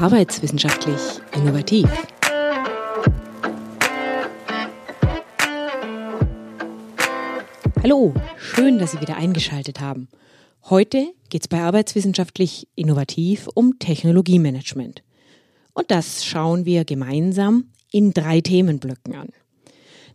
Arbeitswissenschaftlich 0.00 1.00
innovativ. 1.34 1.88
Hallo, 7.82 8.14
schön, 8.36 8.78
dass 8.78 8.92
Sie 8.92 9.00
wieder 9.00 9.16
eingeschaltet 9.16 9.80
haben. 9.80 10.06
Heute 10.70 11.08
geht 11.30 11.42
es 11.42 11.48
bei 11.48 11.60
Arbeitswissenschaftlich 11.60 12.68
innovativ 12.76 13.48
um 13.54 13.80
Technologiemanagement. 13.80 15.02
Und 15.72 15.90
das 15.90 16.24
schauen 16.24 16.64
wir 16.64 16.84
gemeinsam 16.84 17.64
in 17.90 18.12
drei 18.14 18.40
Themenblöcken 18.40 19.16
an. 19.16 19.30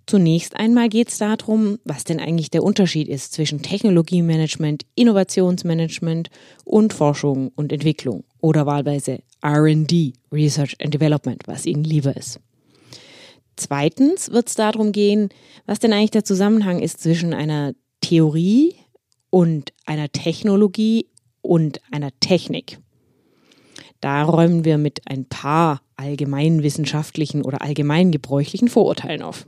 Zunächst 0.06 0.56
einmal 0.56 0.88
geht 0.88 1.10
es 1.10 1.18
darum, 1.18 1.80
was 1.84 2.06
denn 2.06 2.22
eigentlich 2.22 2.52
der 2.52 2.64
Unterschied 2.64 3.10
ist 3.10 3.34
zwischen 3.34 3.62
Technologiemanagement, 3.62 4.86
Innovationsmanagement 4.96 6.30
und 6.64 6.94
Forschung 6.94 7.52
und 7.56 7.74
Entwicklung 7.74 8.24
oder 8.40 8.66
wahlweise 8.66 9.20
RD, 9.44 10.14
Research 10.32 10.76
and 10.82 10.94
Development, 10.94 11.42
was 11.46 11.66
Ihnen 11.66 11.84
lieber 11.84 12.16
ist. 12.16 12.40
Zweitens 13.56 14.32
wird 14.32 14.48
es 14.48 14.56
darum 14.56 14.92
gehen, 14.92 15.30
was 15.66 15.80
denn 15.80 15.94
eigentlich 15.94 16.12
der 16.12 16.26
Zusammenhang 16.26 16.80
ist 16.80 17.02
zwischen 17.02 17.34
einer 17.34 17.74
Theorie 18.02 18.76
und 19.30 19.74
einer 19.86 20.12
Technologie 20.12 21.08
und 21.42 21.82
einer 21.92 22.10
Technik. 22.20 22.80
Da 24.02 24.24
räumen 24.24 24.66
wir 24.66 24.78
mit 24.78 25.02
ein 25.06 25.26
paar 25.26 25.82
allgemeinwissenschaftlichen 25.96 27.44
oder 27.44 27.62
allgemeingebräuchlichen 27.62 28.68
Vorurteilen 28.68 29.22
auf. 29.22 29.46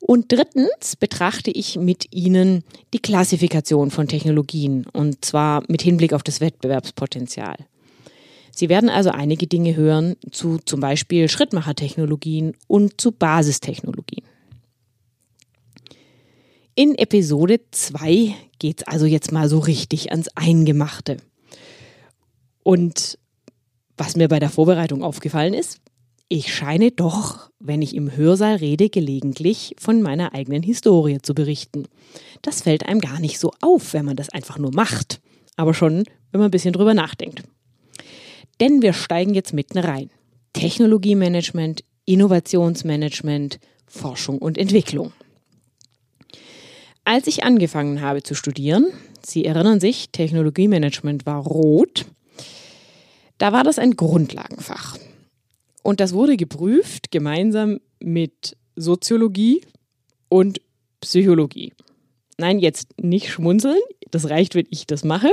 Und 0.00 0.32
drittens 0.32 0.96
betrachte 0.96 1.50
ich 1.50 1.76
mit 1.76 2.14
Ihnen 2.14 2.62
die 2.92 2.98
Klassifikation 2.98 3.90
von 3.90 4.06
Technologien 4.06 4.86
und 4.92 5.24
zwar 5.24 5.62
mit 5.68 5.82
Hinblick 5.82 6.12
auf 6.12 6.22
das 6.22 6.40
Wettbewerbspotenzial. 6.40 7.56
Sie 8.54 8.68
werden 8.68 8.88
also 8.88 9.10
einige 9.10 9.46
Dinge 9.46 9.74
hören 9.74 10.16
zu 10.30 10.58
zum 10.64 10.80
Beispiel 10.80 11.28
Schrittmachertechnologien 11.28 12.54
und 12.68 13.00
zu 13.00 13.10
Basistechnologien. 13.10 14.24
In 16.76 16.94
Episode 16.96 17.60
2 17.70 18.34
geht 18.58 18.82
es 18.82 18.86
also 18.86 19.06
jetzt 19.06 19.32
mal 19.32 19.48
so 19.48 19.58
richtig 19.58 20.10
ans 20.10 20.28
Eingemachte. 20.34 21.16
Und 22.62 23.18
was 23.96 24.16
mir 24.16 24.28
bei 24.28 24.38
der 24.38 24.50
Vorbereitung 24.50 25.02
aufgefallen 25.02 25.54
ist, 25.54 25.80
ich 26.28 26.52
scheine 26.52 26.90
doch, 26.90 27.50
wenn 27.60 27.82
ich 27.82 27.94
im 27.94 28.16
Hörsaal 28.16 28.56
rede, 28.56 28.88
gelegentlich 28.88 29.76
von 29.78 30.02
meiner 30.02 30.32
eigenen 30.32 30.62
Historie 30.62 31.18
zu 31.22 31.34
berichten. 31.34 31.86
Das 32.42 32.62
fällt 32.62 32.86
einem 32.86 33.00
gar 33.00 33.20
nicht 33.20 33.38
so 33.38 33.52
auf, 33.60 33.92
wenn 33.92 34.04
man 34.04 34.16
das 34.16 34.30
einfach 34.30 34.58
nur 34.58 34.74
macht, 34.74 35.20
aber 35.56 35.74
schon, 35.74 36.04
wenn 36.32 36.40
man 36.40 36.48
ein 36.48 36.50
bisschen 36.50 36.72
drüber 36.72 36.94
nachdenkt. 36.94 37.44
Denn 38.60 38.82
wir 38.82 38.92
steigen 38.92 39.34
jetzt 39.34 39.52
mitten 39.52 39.78
rein. 39.78 40.10
Technologiemanagement, 40.52 41.84
Innovationsmanagement, 42.06 43.58
Forschung 43.86 44.38
und 44.38 44.58
Entwicklung. 44.58 45.12
Als 47.04 47.26
ich 47.26 47.44
angefangen 47.44 48.00
habe 48.00 48.22
zu 48.22 48.34
studieren, 48.34 48.86
Sie 49.26 49.44
erinnern 49.44 49.80
sich, 49.80 50.10
Technologiemanagement 50.10 51.26
war 51.26 51.42
rot, 51.42 52.06
da 53.38 53.52
war 53.52 53.64
das 53.64 53.78
ein 53.78 53.96
Grundlagenfach. 53.96 54.98
Und 55.82 56.00
das 56.00 56.12
wurde 56.12 56.36
geprüft 56.36 57.10
gemeinsam 57.10 57.80
mit 58.00 58.56
Soziologie 58.76 59.62
und 60.28 60.60
Psychologie. 61.00 61.72
Nein, 62.38 62.58
jetzt 62.58 62.88
nicht 63.00 63.30
schmunzeln, 63.30 63.80
das 64.10 64.28
reicht, 64.28 64.54
wenn 64.54 64.66
ich 64.70 64.86
das 64.86 65.04
mache, 65.04 65.30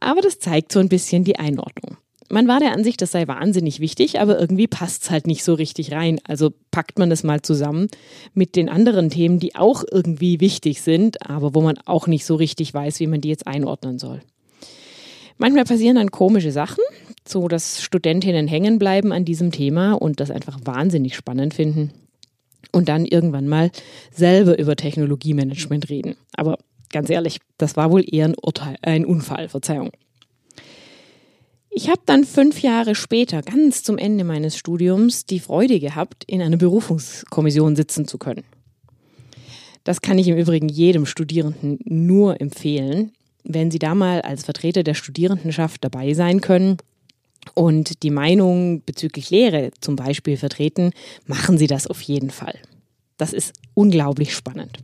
aber 0.00 0.20
das 0.20 0.38
zeigt 0.38 0.72
so 0.72 0.80
ein 0.80 0.88
bisschen 0.88 1.24
die 1.24 1.38
Einordnung. 1.38 1.96
Man 2.34 2.48
war 2.48 2.58
der 2.58 2.72
Ansicht, 2.72 3.00
das 3.00 3.12
sei 3.12 3.28
wahnsinnig 3.28 3.78
wichtig, 3.78 4.18
aber 4.18 4.40
irgendwie 4.40 4.66
passt 4.66 5.04
es 5.04 5.10
halt 5.12 5.28
nicht 5.28 5.44
so 5.44 5.54
richtig 5.54 5.92
rein. 5.92 6.18
Also 6.24 6.52
packt 6.72 6.98
man 6.98 7.08
das 7.08 7.22
mal 7.22 7.42
zusammen 7.42 7.86
mit 8.32 8.56
den 8.56 8.68
anderen 8.68 9.08
Themen, 9.08 9.38
die 9.38 9.54
auch 9.54 9.84
irgendwie 9.88 10.40
wichtig 10.40 10.82
sind, 10.82 11.30
aber 11.30 11.54
wo 11.54 11.60
man 11.60 11.78
auch 11.84 12.08
nicht 12.08 12.24
so 12.24 12.34
richtig 12.34 12.74
weiß, 12.74 12.98
wie 12.98 13.06
man 13.06 13.20
die 13.20 13.28
jetzt 13.28 13.46
einordnen 13.46 14.00
soll. 14.00 14.20
Manchmal 15.38 15.62
passieren 15.62 15.94
dann 15.94 16.10
komische 16.10 16.50
Sachen, 16.50 16.82
so 17.24 17.46
dass 17.46 17.80
Studentinnen 17.80 18.48
hängen 18.48 18.80
bleiben 18.80 19.12
an 19.12 19.24
diesem 19.24 19.52
Thema 19.52 19.92
und 19.92 20.18
das 20.18 20.32
einfach 20.32 20.58
wahnsinnig 20.64 21.14
spannend 21.14 21.54
finden 21.54 21.92
und 22.72 22.88
dann 22.88 23.04
irgendwann 23.04 23.46
mal 23.46 23.70
selber 24.10 24.58
über 24.58 24.74
Technologiemanagement 24.74 25.88
reden. 25.88 26.16
Aber 26.36 26.58
ganz 26.90 27.10
ehrlich, 27.10 27.38
das 27.58 27.76
war 27.76 27.92
wohl 27.92 28.04
eher 28.04 28.24
ein, 28.24 28.34
Urteil, 28.42 28.74
ein 28.82 29.04
Unfall, 29.04 29.48
Verzeihung. 29.48 29.92
Ich 31.74 31.88
habe 31.88 32.00
dann 32.06 32.24
fünf 32.24 32.62
Jahre 32.62 32.94
später, 32.94 33.42
ganz 33.42 33.82
zum 33.82 33.98
Ende 33.98 34.24
meines 34.24 34.56
Studiums, 34.56 35.26
die 35.26 35.40
Freude 35.40 35.80
gehabt, 35.80 36.24
in 36.26 36.40
einer 36.40 36.56
Berufungskommission 36.56 37.74
sitzen 37.74 38.06
zu 38.06 38.16
können. 38.16 38.44
Das 39.82 40.00
kann 40.00 40.18
ich 40.18 40.28
im 40.28 40.36
Übrigen 40.36 40.68
jedem 40.68 41.04
Studierenden 41.04 41.78
nur 41.84 42.40
empfehlen 42.40 43.12
wenn 43.44 43.70
Sie 43.70 43.78
da 43.78 43.94
mal 43.94 44.22
als 44.22 44.44
Vertreter 44.44 44.82
der 44.82 44.94
Studierendenschaft 44.94 45.84
dabei 45.84 46.14
sein 46.14 46.40
können 46.40 46.78
und 47.52 48.02
die 48.02 48.10
Meinung 48.10 48.82
bezüglich 48.84 49.30
Lehre 49.30 49.70
zum 49.80 49.96
Beispiel 49.96 50.36
vertreten, 50.36 50.92
machen 51.26 51.58
Sie 51.58 51.66
das 51.66 51.86
auf 51.86 52.00
jeden 52.00 52.30
Fall. 52.30 52.58
Das 53.18 53.32
ist 53.32 53.52
unglaublich 53.74 54.34
spannend. 54.34 54.78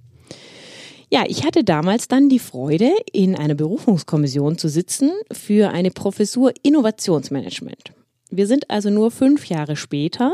Ja, 1.13 1.25
ich 1.27 1.45
hatte 1.45 1.65
damals 1.65 2.07
dann 2.07 2.29
die 2.29 2.39
Freude, 2.39 2.93
in 3.13 3.35
einer 3.35 3.57
Berufungskommission 3.57 4.59
zu 4.59 4.69
sitzen 4.69 5.11
für 5.33 5.71
eine 5.71 5.91
Professur 5.91 6.53
Innovationsmanagement. 6.63 7.93
Wir 8.31 8.47
sind 8.47 8.71
also 8.71 8.91
nur 8.91 9.11
fünf 9.11 9.47
Jahre 9.47 9.75
später. 9.75 10.33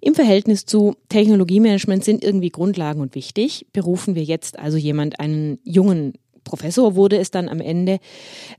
Im 0.00 0.16
Verhältnis 0.16 0.66
zu 0.66 0.96
Technologiemanagement 1.10 2.02
sind 2.02 2.24
irgendwie 2.24 2.50
Grundlagen 2.50 3.00
und 3.00 3.14
wichtig. 3.14 3.66
Berufen 3.72 4.16
wir 4.16 4.24
jetzt 4.24 4.58
also 4.58 4.76
jemand, 4.76 5.20
einen 5.20 5.60
jungen 5.62 6.14
Professor 6.42 6.96
wurde 6.96 7.18
es 7.18 7.30
dann 7.30 7.48
am 7.48 7.60
Ende 7.60 8.00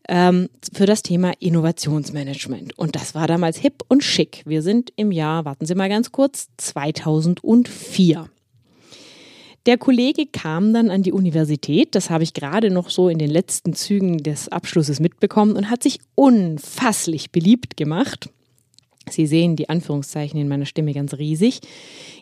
ähm, 0.08 0.48
für 0.72 0.86
das 0.86 1.04
Thema 1.04 1.34
Innovationsmanagement. 1.40 2.78
Und 2.78 2.96
das 2.96 3.14
war 3.14 3.28
damals 3.28 3.58
hip 3.58 3.84
und 3.90 4.04
schick. 4.04 4.44
Wir 4.46 4.62
sind 4.62 4.94
im 4.96 5.12
Jahr, 5.12 5.44
warten 5.44 5.66
Sie 5.66 5.76
mal 5.76 5.90
ganz 5.90 6.14
kurz, 6.14 6.48
2004. 6.58 8.30
Der 9.68 9.78
Kollege 9.78 10.26
kam 10.26 10.74
dann 10.74 10.90
an 10.90 11.04
die 11.04 11.12
Universität, 11.12 11.94
das 11.94 12.10
habe 12.10 12.24
ich 12.24 12.34
gerade 12.34 12.72
noch 12.72 12.90
so 12.90 13.10
in 13.10 13.20
den 13.20 13.30
letzten 13.30 13.74
Zügen 13.74 14.24
des 14.24 14.50
Abschlusses 14.50 15.00
mitbekommen 15.00 15.56
und 15.56 15.70
hat 15.70 15.84
sich 15.84 16.00
unfasslich 16.16 17.32
beliebt 17.32 17.78
gemacht. 17.78 18.30
Sie 19.10 19.28
sehen 19.28 19.56
die 19.56 19.70
Anführungszeichen 19.70 20.40
in 20.40 20.48
meiner 20.48 20.66
Stimme 20.66 20.94
ganz 20.94 21.14
riesig, 21.14 21.60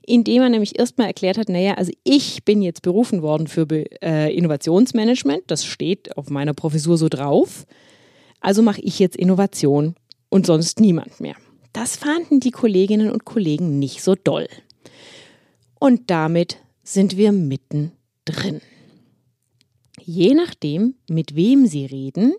indem 0.05 0.41
er 0.41 0.49
nämlich 0.49 0.77
erstmal 0.77 1.07
erklärt 1.07 1.37
hat, 1.37 1.47
naja, 1.47 1.75
also 1.75 1.91
ich 2.03 2.43
bin 2.43 2.61
jetzt 2.61 2.81
berufen 2.81 3.21
worden 3.21 3.47
für 3.47 3.67
äh, 4.01 4.35
Innovationsmanagement, 4.35 5.43
das 5.47 5.65
steht 5.65 6.17
auf 6.17 6.29
meiner 6.29 6.53
Professur 6.53 6.97
so 6.97 7.07
drauf, 7.07 7.65
also 8.41 8.61
mache 8.61 8.81
ich 8.81 8.99
jetzt 8.99 9.15
Innovation 9.15 9.95
und 10.29 10.45
sonst 10.45 10.79
niemand 10.81 11.21
mehr. 11.21 11.35
Das 11.71 11.95
fanden 11.95 12.39
die 12.39 12.51
Kolleginnen 12.51 13.11
und 13.11 13.23
Kollegen 13.23 13.79
nicht 13.79 14.01
so 14.01 14.15
doll. 14.15 14.47
Und 15.79 16.09
damit 16.09 16.57
sind 16.93 17.17
wir 17.17 17.31
mittendrin. 17.31 18.61
Je 20.01 20.33
nachdem, 20.33 20.95
mit 21.07 21.35
wem 21.35 21.67
Sie 21.67 21.85
reden, 21.85 22.33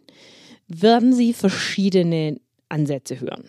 werden 0.67 1.13
Sie 1.13 1.33
verschiedene 1.33 2.41
Ansätze 2.69 3.21
hören. 3.21 3.45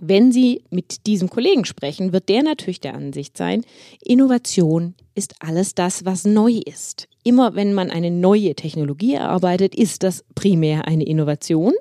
Wenn 0.00 0.32
Sie 0.32 0.64
mit 0.70 1.06
diesem 1.06 1.30
Kollegen 1.30 1.64
sprechen, 1.64 2.12
wird 2.12 2.28
der 2.28 2.42
natürlich 2.42 2.80
der 2.80 2.94
Ansicht 2.94 3.36
sein, 3.36 3.64
Innovation 4.02 4.94
ist 5.14 5.34
alles 5.40 5.74
das, 5.74 6.04
was 6.04 6.24
neu 6.24 6.60
ist. 6.66 7.08
Immer 7.24 7.54
wenn 7.54 7.72
man 7.72 7.90
eine 7.90 8.10
neue 8.10 8.54
Technologie 8.54 9.14
erarbeitet, 9.14 9.74
ist 9.74 10.02
das 10.02 10.24
primär 10.34 10.86
eine 10.86 11.04
Innovation. 11.04 11.72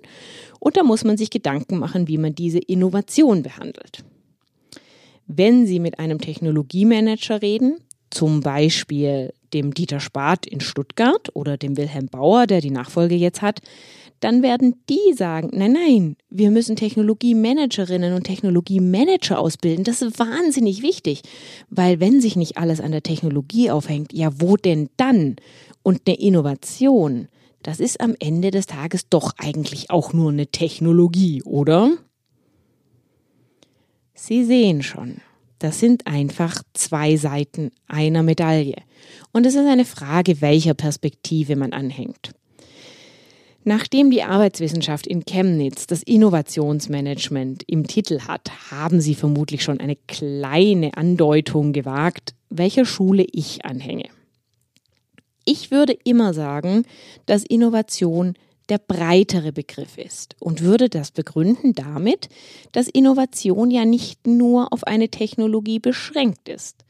Und 0.60 0.78
da 0.78 0.84
muss 0.84 1.04
man 1.04 1.18
sich 1.18 1.30
Gedanken 1.30 1.80
machen, 1.80 2.08
wie 2.08 2.18
man 2.18 2.36
diese 2.36 2.60
Innovation 2.60 3.44
behandelt. 3.44 4.04
Wenn 5.34 5.66
Sie 5.66 5.80
mit 5.80 5.98
einem 5.98 6.20
Technologiemanager 6.20 7.42
reden, 7.42 7.78
zum 8.10 8.42
Beispiel 8.42 9.34
dem 9.54 9.74
Dieter 9.74 10.02
Spath 10.02 10.46
in 10.46 10.60
Stuttgart 10.60 11.30
oder 11.34 11.56
dem 11.56 11.78
Wilhelm 11.78 12.08
Bauer, 12.08 12.48
der 12.48 12.60
die 12.60 12.70
Nachfolge 12.70 13.16
jetzt 13.16 13.42
hat, 13.42 13.62
dann 14.20 14.44
werden 14.44 14.76
die 14.90 15.14
sagen, 15.16 15.50
nein, 15.54 15.72
nein, 15.72 16.18
wir 16.30 16.52
müssen 16.52 16.76
Technologiemanagerinnen 16.76 18.14
und 18.14 18.26
Technologiemanager 18.26 19.40
ausbilden. 19.40 19.86
Das 19.86 20.02
ist 20.02 20.20
wahnsinnig 20.20 20.82
wichtig, 20.82 21.22
weil 21.70 22.02
wenn 22.02 22.20
sich 22.20 22.36
nicht 22.36 22.58
alles 22.58 22.82
an 22.82 22.92
der 22.92 23.02
Technologie 23.02 23.72
aufhängt, 23.72 24.12
ja, 24.12 24.30
wo 24.42 24.58
denn 24.58 24.90
dann? 24.98 25.38
Und 25.82 26.02
eine 26.06 26.20
Innovation, 26.20 27.30
das 27.64 27.80
ist 27.80 28.02
am 28.02 28.16
Ende 28.20 28.52
des 28.52 28.66
Tages 28.66 29.08
doch 29.10 29.32
eigentlich 29.38 29.90
auch 29.90 30.12
nur 30.12 30.32
eine 30.32 30.48
Technologie, 30.48 31.42
oder? 31.44 31.92
Sie 34.24 34.46
sehen 34.46 34.84
schon, 34.84 35.16
das 35.58 35.80
sind 35.80 36.06
einfach 36.06 36.62
zwei 36.76 37.18
Seiten 37.18 37.72
einer 37.88 38.22
Medaille. 38.22 38.76
Und 39.32 39.48
es 39.48 39.56
ist 39.56 39.66
eine 39.66 39.84
Frage, 39.84 40.42
welcher 40.42 40.76
Perspektive 40.76 41.56
man 41.56 41.74
anhängt. 41.74 42.30
Nachdem 43.64 44.12
die 44.12 44.22
Arbeitswissenschaft 44.22 45.08
in 45.08 45.26
Chemnitz 45.26 45.88
das 45.88 46.04
Innovationsmanagement 46.04 47.64
im 47.66 47.88
Titel 47.88 48.20
hat, 48.28 48.52
haben 48.70 49.02
Sie 49.02 49.16
vermutlich 49.16 49.64
schon 49.64 49.80
eine 49.80 49.96
kleine 50.08 50.96
Andeutung 50.96 51.74
gewagt, 51.74 52.36
welcher 52.52 52.86
Schule 52.86 53.26
ich 53.32 53.66
anhänge. 53.66 54.06
Ich 55.46 55.72
würde 55.72 55.98
immer 56.04 56.36
sagen, 56.36 56.84
dass 57.26 57.44
Innovation 57.44 58.36
der 58.72 58.80
breitere 58.80 59.52
Begriff 59.52 59.98
ist 59.98 60.36
und 60.40 60.62
würde 60.62 60.90
das 60.90 61.12
begründen 61.12 61.74
damit, 61.74 62.30
dass 62.72 62.88
Innovation 62.88 63.70
ja 63.70 63.86
nicht 63.86 64.26
nur 64.26 64.74
auf 64.74 64.86
eine 64.86 65.10
Technologie 65.10 65.80
beschränkt 65.80 66.50
ist. 66.50 66.86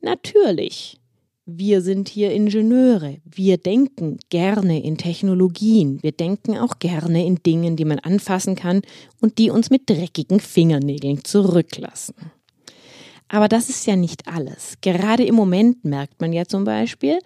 Natürlich 0.00 0.98
wir 1.44 1.82
sind 1.82 2.08
hier 2.08 2.32
Ingenieure. 2.32 3.18
Wir 3.24 3.58
denken 3.58 4.18
gerne 4.30 4.82
in 4.82 4.96
Technologien. 4.96 6.00
Wir 6.00 6.12
denken 6.12 6.56
auch 6.56 6.78
gerne 6.78 7.26
in 7.26 7.42
Dingen, 7.42 7.74
die 7.74 7.84
man 7.84 7.98
anfassen 7.98 8.54
kann 8.54 8.82
und 9.20 9.38
die 9.38 9.50
uns 9.50 9.68
mit 9.68 9.90
dreckigen 9.90 10.38
Fingernägeln 10.38 11.24
zurücklassen. 11.24 12.14
Aber 13.32 13.48
das 13.48 13.70
ist 13.70 13.86
ja 13.86 13.96
nicht 13.96 14.28
alles. 14.28 14.74
Gerade 14.82 15.24
im 15.24 15.34
Moment 15.34 15.86
merkt 15.86 16.20
man 16.20 16.34
ja 16.34 16.44
zum 16.44 16.64
Beispiel, 16.64 17.18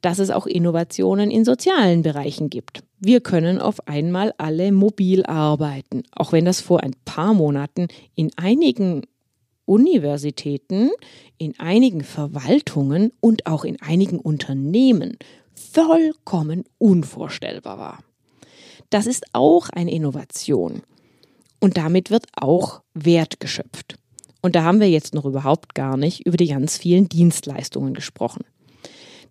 dass 0.00 0.18
es 0.18 0.30
auch 0.30 0.46
Innovationen 0.46 1.30
in 1.30 1.44
sozialen 1.44 2.02
Bereichen 2.02 2.50
gibt. 2.50 2.82
Wir 2.98 3.20
können 3.20 3.60
auf 3.60 3.86
einmal 3.86 4.34
alle 4.38 4.72
mobil 4.72 5.24
arbeiten, 5.24 6.02
auch 6.10 6.32
wenn 6.32 6.44
das 6.44 6.60
vor 6.60 6.82
ein 6.82 6.96
paar 7.04 7.32
Monaten 7.32 7.86
in 8.16 8.32
einigen 8.34 9.02
Universitäten, 9.64 10.90
in 11.38 11.56
einigen 11.60 12.02
Verwaltungen 12.02 13.12
und 13.20 13.46
auch 13.46 13.62
in 13.62 13.80
einigen 13.80 14.18
Unternehmen 14.18 15.16
vollkommen 15.54 16.64
unvorstellbar 16.78 17.78
war. 17.78 17.98
Das 18.90 19.06
ist 19.06 19.26
auch 19.32 19.68
eine 19.68 19.92
Innovation. 19.92 20.82
Und 21.60 21.76
damit 21.76 22.10
wird 22.10 22.26
auch 22.34 22.82
Wert 22.94 23.38
geschöpft. 23.38 24.01
Und 24.42 24.56
da 24.56 24.64
haben 24.64 24.80
wir 24.80 24.90
jetzt 24.90 25.14
noch 25.14 25.24
überhaupt 25.24 25.74
gar 25.74 25.96
nicht 25.96 26.26
über 26.26 26.36
die 26.36 26.48
ganz 26.48 26.76
vielen 26.76 27.08
Dienstleistungen 27.08 27.94
gesprochen. 27.94 28.44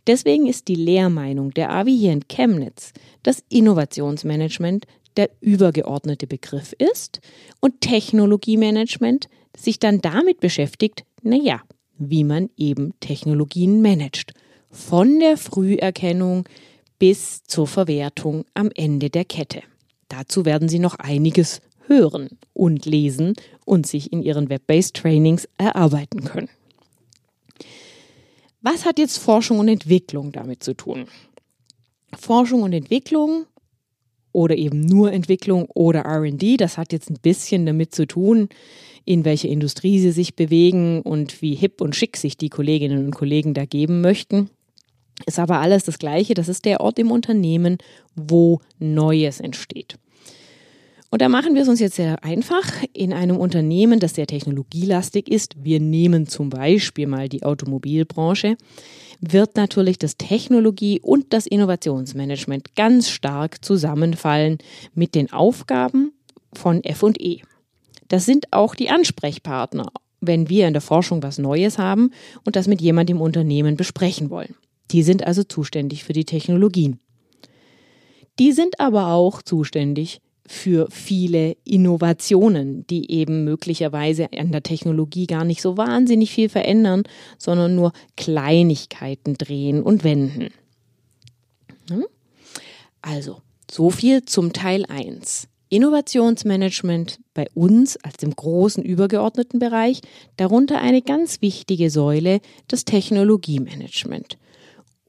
Deswegen 0.07 0.47
ist 0.47 0.67
die 0.67 0.75
Lehrmeinung 0.75 1.51
der 1.51 1.71
AWI 1.71 1.97
hier 1.97 2.13
in 2.13 2.27
Chemnitz, 2.27 2.93
dass 3.21 3.43
Innovationsmanagement 3.49 4.87
der 5.17 5.29
übergeordnete 5.41 6.25
Begriff 6.25 6.73
ist 6.73 7.19
und 7.59 7.81
Technologiemanagement 7.81 9.27
sich 9.55 9.77
dann 9.77 10.01
damit 10.01 10.39
beschäftigt, 10.39 11.03
naja, 11.21 11.61
wie 11.97 12.23
man 12.23 12.49
eben 12.57 12.93
Technologien 12.99 13.81
managt. 13.81 14.33
Von 14.71 15.19
der 15.19 15.37
Früherkennung 15.37 16.45
bis 16.97 17.43
zur 17.43 17.67
Verwertung 17.67 18.45
am 18.53 18.71
Ende 18.73 19.09
der 19.09 19.25
Kette. 19.25 19.61
Dazu 20.07 20.45
werden 20.45 20.69
Sie 20.69 20.79
noch 20.79 20.95
einiges 20.95 21.61
hören 21.87 22.29
und 22.53 22.85
lesen 22.85 23.33
und 23.71 23.87
sich 23.87 24.11
in 24.11 24.21
Ihren 24.21 24.49
Web-based 24.49 24.97
Trainings 24.97 25.47
erarbeiten 25.57 26.25
können. 26.25 26.49
Was 28.61 28.83
hat 28.83 28.99
jetzt 28.99 29.17
Forschung 29.17 29.59
und 29.59 29.69
Entwicklung 29.69 30.33
damit 30.33 30.61
zu 30.61 30.73
tun? 30.73 31.05
Forschung 32.19 32.63
und 32.63 32.73
Entwicklung 32.73 33.45
oder 34.33 34.57
eben 34.57 34.81
nur 34.81 35.13
Entwicklung 35.13 35.67
oder 35.73 36.03
RD, 36.05 36.59
das 36.59 36.77
hat 36.77 36.91
jetzt 36.91 37.09
ein 37.09 37.19
bisschen 37.21 37.65
damit 37.65 37.95
zu 37.95 38.05
tun, 38.05 38.49
in 39.05 39.23
welche 39.23 39.47
Industrie 39.47 39.99
sie 39.99 40.11
sich 40.11 40.35
bewegen 40.35 41.01
und 41.01 41.41
wie 41.41 41.55
hip 41.55 41.79
und 41.79 41.95
schick 41.95 42.17
sich 42.17 42.35
die 42.35 42.49
Kolleginnen 42.49 43.05
und 43.05 43.15
Kollegen 43.15 43.53
da 43.53 43.63
geben 43.63 44.01
möchten. 44.01 44.49
Ist 45.25 45.39
aber 45.39 45.61
alles 45.61 45.85
das 45.85 45.97
Gleiche. 45.97 46.33
Das 46.33 46.49
ist 46.49 46.65
der 46.65 46.81
Ort 46.81 46.99
im 46.99 47.09
Unternehmen, 47.09 47.77
wo 48.17 48.59
Neues 48.79 49.39
entsteht. 49.39 49.97
Und 51.11 51.21
da 51.21 51.27
machen 51.27 51.55
wir 51.55 51.61
es 51.61 51.67
uns 51.67 51.81
jetzt 51.81 51.97
sehr 51.97 52.23
einfach. 52.23 52.63
In 52.93 53.11
einem 53.11 53.35
Unternehmen, 53.35 53.99
das 53.99 54.15
sehr 54.15 54.27
technologielastig 54.27 55.29
ist, 55.29 55.61
wir 55.61 55.81
nehmen 55.81 56.25
zum 56.25 56.49
Beispiel 56.49 57.05
mal 57.05 57.27
die 57.27 57.43
Automobilbranche, 57.43 58.55
wird 59.19 59.57
natürlich 59.57 59.99
das 59.99 60.15
Technologie- 60.15 61.01
und 61.01 61.33
das 61.33 61.47
Innovationsmanagement 61.47 62.75
ganz 62.75 63.09
stark 63.09 63.63
zusammenfallen 63.63 64.59
mit 64.95 65.13
den 65.13 65.33
Aufgaben 65.33 66.13
von 66.53 66.81
FE. 66.83 67.41
Das 68.07 68.25
sind 68.25 68.51
auch 68.51 68.73
die 68.73 68.89
Ansprechpartner, 68.89 69.91
wenn 70.21 70.47
wir 70.47 70.65
in 70.65 70.73
der 70.73 70.81
Forschung 70.81 71.21
was 71.23 71.37
Neues 71.37 71.77
haben 71.77 72.11
und 72.45 72.55
das 72.55 72.67
mit 72.67 72.79
jemandem 72.79 73.17
im 73.17 73.21
Unternehmen 73.21 73.75
besprechen 73.75 74.29
wollen. 74.29 74.55
Die 74.91 75.03
sind 75.03 75.27
also 75.27 75.43
zuständig 75.43 76.05
für 76.05 76.13
die 76.13 76.25
Technologien. 76.25 77.01
Die 78.39 78.53
sind 78.53 78.79
aber 78.79 79.07
auch 79.07 79.41
zuständig 79.41 80.21
für 80.47 80.87
viele 80.91 81.55
Innovationen, 81.63 82.85
die 82.87 83.11
eben 83.11 83.43
möglicherweise 83.43 84.27
an 84.37 84.51
der 84.51 84.63
Technologie 84.63 85.27
gar 85.27 85.43
nicht 85.43 85.61
so 85.61 85.77
wahnsinnig 85.77 86.31
viel 86.31 86.49
verändern, 86.49 87.03
sondern 87.37 87.75
nur 87.75 87.93
Kleinigkeiten 88.17 89.35
drehen 89.35 89.83
und 89.83 90.03
wenden. 90.03 90.49
Hm? 91.89 92.05
Also, 93.01 93.41
so 93.69 93.89
viel 93.89 94.25
zum 94.25 94.53
Teil 94.53 94.85
1. 94.85 95.47
Innovationsmanagement 95.69 97.19
bei 97.33 97.47
uns 97.53 97.95
als 98.03 98.17
dem 98.17 98.35
großen 98.35 98.83
übergeordneten 98.83 99.59
Bereich, 99.59 100.01
darunter 100.35 100.81
eine 100.81 101.01
ganz 101.01 101.41
wichtige 101.41 101.89
Säule, 101.89 102.41
das 102.67 102.83
Technologiemanagement. 102.83 104.37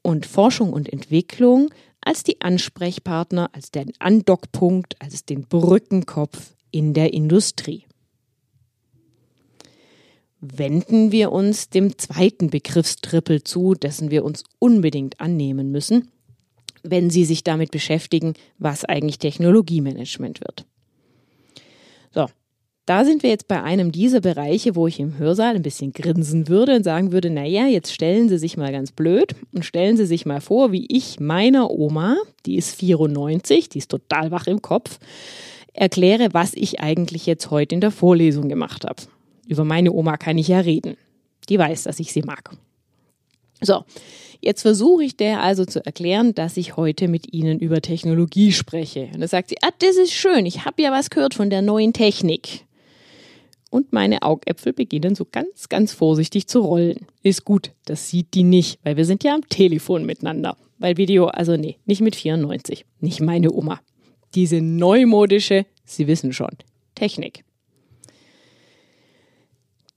Und 0.01 0.25
Forschung 0.25 0.71
und 0.71 0.91
Entwicklung 0.91 1.69
als 2.05 2.23
die 2.23 2.41
Ansprechpartner, 2.41 3.49
als 3.53 3.71
den 3.71 3.93
Andockpunkt, 3.99 5.01
als 5.01 5.25
den 5.25 5.47
Brückenkopf 5.47 6.55
in 6.71 6.93
der 6.93 7.13
Industrie. 7.13 7.85
Wenden 10.39 11.11
wir 11.11 11.31
uns 11.31 11.69
dem 11.69 11.97
zweiten 11.97 12.49
Begriffstrippel 12.49 13.43
zu, 13.43 13.75
dessen 13.75 14.11
wir 14.11 14.25
uns 14.25 14.43
unbedingt 14.59 15.21
annehmen 15.21 15.71
müssen, 15.71 16.11
wenn 16.83 17.09
Sie 17.09 17.23
sich 17.23 17.43
damit 17.43 17.71
beschäftigen, 17.71 18.33
was 18.57 18.83
eigentlich 18.83 19.19
Technologiemanagement 19.19 20.41
wird. 20.41 20.65
Da 22.85 23.05
sind 23.05 23.23
wir 23.23 23.29
jetzt 23.29 23.47
bei 23.47 23.63
einem 23.63 23.93
dieser 23.93 24.19
Bereiche, 24.19 24.75
wo 24.75 24.87
ich 24.87 24.99
im 24.99 25.17
Hörsaal 25.17 25.55
ein 25.55 25.61
bisschen 25.61 25.93
grinsen 25.93 26.49
würde 26.49 26.75
und 26.75 26.83
sagen 26.83 27.13
würde, 27.13 27.29
naja, 27.29 27.65
jetzt 27.65 27.93
stellen 27.93 28.27
Sie 28.27 28.37
sich 28.37 28.57
mal 28.57 28.73
ganz 28.73 28.91
blöd 28.91 29.35
und 29.53 29.63
stellen 29.63 29.95
Sie 29.95 30.05
sich 30.05 30.25
mal 30.25 30.41
vor, 30.41 30.73
wie 30.73 30.85
ich 30.89 31.21
meiner 31.21 31.71
Oma, 31.71 32.17
die 32.45 32.57
ist 32.57 32.75
94, 32.75 33.69
die 33.69 33.77
ist 33.77 33.89
total 33.89 34.31
wach 34.31 34.47
im 34.47 34.61
Kopf, 34.61 34.99
erkläre, 35.71 36.29
was 36.33 36.53
ich 36.55 36.81
eigentlich 36.81 37.25
jetzt 37.25 37.51
heute 37.51 37.73
in 37.73 37.81
der 37.81 37.91
Vorlesung 37.91 38.49
gemacht 38.49 38.83
habe. 38.83 39.01
Über 39.47 39.63
meine 39.63 39.93
Oma 39.93 40.17
kann 40.17 40.37
ich 40.37 40.49
ja 40.49 40.59
reden. 40.59 40.97
Die 41.47 41.59
weiß, 41.59 41.83
dass 41.83 41.99
ich 41.99 42.11
sie 42.11 42.21
mag. 42.21 42.51
So, 43.61 43.85
Jetzt 44.43 44.63
versuche 44.63 45.05
ich 45.05 45.15
der 45.15 45.41
also 45.41 45.63
zu 45.63 45.85
erklären, 45.85 46.35
dass 46.35 46.57
ich 46.57 46.75
heute 46.75 47.07
mit 47.07 47.31
Ihnen 47.31 47.59
über 47.59 47.79
Technologie 47.79 48.51
spreche. 48.51 49.07
Und 49.13 49.21
da 49.21 49.27
sagt 49.29 49.47
sie, 49.47 49.55
ah, 49.61 49.69
das 49.79 49.95
ist 49.95 50.11
schön, 50.11 50.45
ich 50.45 50.65
habe 50.65 50.81
ja 50.81 50.91
was 50.91 51.09
gehört 51.09 51.33
von 51.33 51.49
der 51.49 51.61
neuen 51.61 51.93
Technik. 51.93 52.65
Und 53.73 53.91
meine 53.91 54.21
Augäpfel 54.21 54.71
beginnen 54.71 55.15
so 55.15 55.25
ganz, 55.25 55.67
ganz 55.67 55.93
vorsichtig 55.93 56.45
zu 56.45 56.59
rollen. 56.59 57.07
Ist 57.23 57.43
gut, 57.43 57.71
das 57.85 58.07
sieht 58.07 58.35
die 58.35 58.43
nicht, 58.43 58.77
weil 58.83 58.97
wir 58.97 59.05
sind 59.05 59.23
ja 59.23 59.33
am 59.33 59.49
Telefon 59.49 60.05
miteinander. 60.05 60.57
Weil 60.77 60.97
Video, 60.97 61.25
also 61.25 61.57
nee, 61.57 61.79
nicht 61.87 61.99
mit 61.99 62.15
94, 62.15 62.85
nicht 62.99 63.19
meine 63.19 63.51
Oma. 63.51 63.81
Diese 64.35 64.61
neumodische, 64.61 65.65
Sie 65.85 66.05
wissen 66.05 66.33
schon, 66.33 66.51
Technik. 66.93 67.45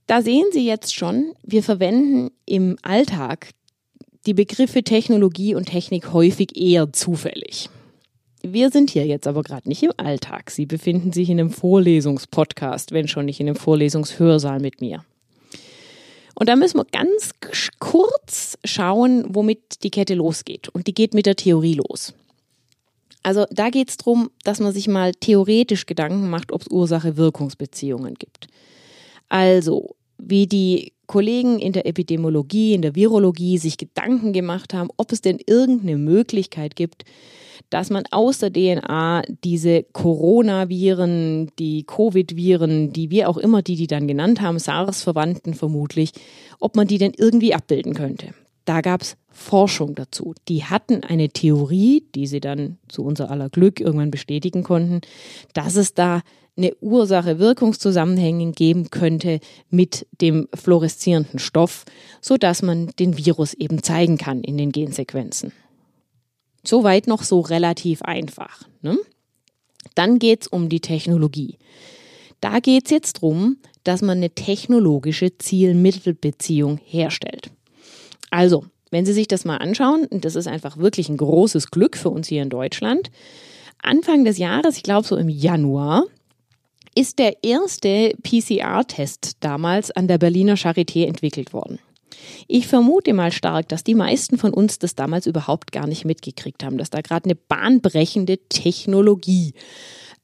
Da 0.06 0.22
sehen 0.22 0.46
Sie 0.52 0.64
jetzt 0.64 0.94
schon, 0.94 1.34
wir 1.42 1.62
verwenden 1.62 2.30
im 2.46 2.78
Alltag 2.80 3.50
die 4.24 4.32
Begriffe 4.32 4.84
Technologie 4.84 5.54
und 5.54 5.66
Technik 5.66 6.14
häufig 6.14 6.56
eher 6.56 6.94
zufällig. 6.94 7.68
Wir 8.52 8.70
sind 8.70 8.90
hier 8.90 9.06
jetzt 9.06 9.26
aber 9.26 9.42
gerade 9.42 9.68
nicht 9.68 9.82
im 9.82 9.92
Alltag. 9.96 10.50
Sie 10.50 10.66
befinden 10.66 11.12
sich 11.12 11.30
in 11.30 11.40
einem 11.40 11.50
Vorlesungspodcast, 11.50 12.92
wenn 12.92 13.08
schon 13.08 13.26
nicht 13.26 13.40
in 13.40 13.48
einem 13.48 13.56
Vorlesungshörsaal 13.56 14.60
mit 14.60 14.80
mir. 14.80 15.04
Und 16.34 16.48
da 16.48 16.54
müssen 16.54 16.78
wir 16.78 16.84
ganz 16.84 17.32
kurz 17.80 18.56
schauen, 18.64 19.24
womit 19.28 19.82
die 19.82 19.90
Kette 19.90 20.14
losgeht. 20.14 20.68
Und 20.68 20.86
die 20.86 20.94
geht 20.94 21.12
mit 21.14 21.26
der 21.26 21.34
Theorie 21.34 21.74
los. 21.74 22.14
Also 23.22 23.46
da 23.50 23.70
geht 23.70 23.88
es 23.88 23.96
darum, 23.96 24.30
dass 24.44 24.60
man 24.60 24.72
sich 24.72 24.86
mal 24.86 25.12
theoretisch 25.12 25.86
Gedanken 25.86 26.30
macht, 26.30 26.52
ob 26.52 26.62
es 26.62 26.68
Ursache-Wirkungsbeziehungen 26.68 28.14
gibt. 28.14 28.46
Also 29.28 29.96
wie 30.18 30.46
die 30.46 30.92
Kollegen 31.06 31.58
in 31.58 31.72
der 31.72 31.86
Epidemiologie, 31.86 32.74
in 32.74 32.82
der 32.82 32.94
Virologie 32.94 33.58
sich 33.58 33.78
Gedanken 33.78 34.32
gemacht 34.32 34.74
haben, 34.74 34.90
ob 34.96 35.10
es 35.10 35.20
denn 35.20 35.38
irgendeine 35.44 35.96
Möglichkeit 35.96 36.76
gibt, 36.76 37.04
dass 37.70 37.90
man 37.90 38.04
aus 38.10 38.38
der 38.38 38.52
DNA 38.52 39.22
diese 39.44 39.84
Coronaviren, 39.92 41.50
die 41.58 41.84
Covid-Viren, 41.84 42.92
die 42.92 43.10
wir 43.10 43.28
auch 43.28 43.36
immer, 43.36 43.62
die 43.62 43.76
die 43.76 43.86
dann 43.86 44.08
genannt 44.08 44.40
haben, 44.40 44.58
SARS-Verwandten 44.58 45.54
vermutlich, 45.54 46.12
ob 46.60 46.76
man 46.76 46.86
die 46.86 46.98
denn 46.98 47.12
irgendwie 47.16 47.54
abbilden 47.54 47.94
könnte. 47.94 48.34
da 48.66 48.80
gab 48.80 49.02
es 49.02 49.16
Forschung 49.28 49.94
dazu. 49.94 50.34
Die 50.48 50.64
hatten 50.64 51.02
eine 51.04 51.28
Theorie, 51.28 52.04
die 52.14 52.26
sie 52.26 52.40
dann 52.40 52.78
zu 52.88 53.04
unser 53.04 53.30
aller 53.30 53.48
Glück 53.48 53.80
irgendwann 53.80 54.10
bestätigen 54.10 54.62
konnten, 54.64 55.02
dass 55.54 55.76
es 55.76 55.94
da 55.94 56.22
eine 56.56 56.74
Ursache-Wirkungszusammenhänge 56.80 58.52
geben 58.52 58.90
könnte 58.90 59.40
mit 59.70 60.06
dem 60.20 60.48
fluoreszierenden 60.54 61.38
Stoff, 61.38 61.84
so 62.20 62.36
dass 62.36 62.62
man 62.62 62.88
den 62.98 63.16
Virus 63.18 63.54
eben 63.54 63.82
zeigen 63.82 64.16
kann 64.18 64.42
in 64.42 64.56
den 64.56 64.72
Gensequenzen. 64.72 65.52
Soweit 66.66 67.06
noch 67.06 67.22
so 67.22 67.40
relativ 67.40 68.02
einfach. 68.02 68.62
Ne? 68.82 68.98
Dann 69.94 70.18
geht's 70.18 70.46
um 70.46 70.68
die 70.68 70.80
Technologie. 70.80 71.58
Da 72.40 72.60
geht's 72.60 72.90
jetzt 72.90 73.14
drum, 73.14 73.58
dass 73.84 74.02
man 74.02 74.18
eine 74.18 74.30
technologische 74.30 75.38
Ziel-Mittel-Beziehung 75.38 76.78
herstellt. 76.84 77.50
Also, 78.30 78.64
wenn 78.90 79.06
Sie 79.06 79.12
sich 79.12 79.28
das 79.28 79.44
mal 79.44 79.56
anschauen, 79.58 80.06
und 80.06 80.24
das 80.24 80.36
ist 80.36 80.48
einfach 80.48 80.76
wirklich 80.76 81.08
ein 81.08 81.16
großes 81.16 81.70
Glück 81.70 81.96
für 81.96 82.10
uns 82.10 82.28
hier 82.28 82.42
in 82.42 82.50
Deutschland, 82.50 83.10
Anfang 83.82 84.24
des 84.24 84.38
Jahres, 84.38 84.76
ich 84.76 84.82
glaube 84.82 85.06
so 85.06 85.16
im 85.16 85.28
Januar, 85.28 86.04
ist 86.94 87.18
der 87.18 87.44
erste 87.44 88.14
PCR-Test 88.22 89.36
damals 89.40 89.90
an 89.90 90.08
der 90.08 90.18
Berliner 90.18 90.54
Charité 90.54 91.06
entwickelt 91.06 91.52
worden. 91.52 91.78
Ich 92.48 92.66
vermute 92.66 93.12
mal 93.12 93.32
stark, 93.32 93.68
dass 93.68 93.84
die 93.84 93.94
meisten 93.94 94.38
von 94.38 94.52
uns 94.52 94.78
das 94.78 94.94
damals 94.94 95.26
überhaupt 95.26 95.72
gar 95.72 95.86
nicht 95.86 96.04
mitgekriegt 96.04 96.64
haben, 96.64 96.78
dass 96.78 96.90
da 96.90 97.00
gerade 97.00 97.24
eine 97.26 97.34
bahnbrechende 97.34 98.38
Technologie 98.48 99.54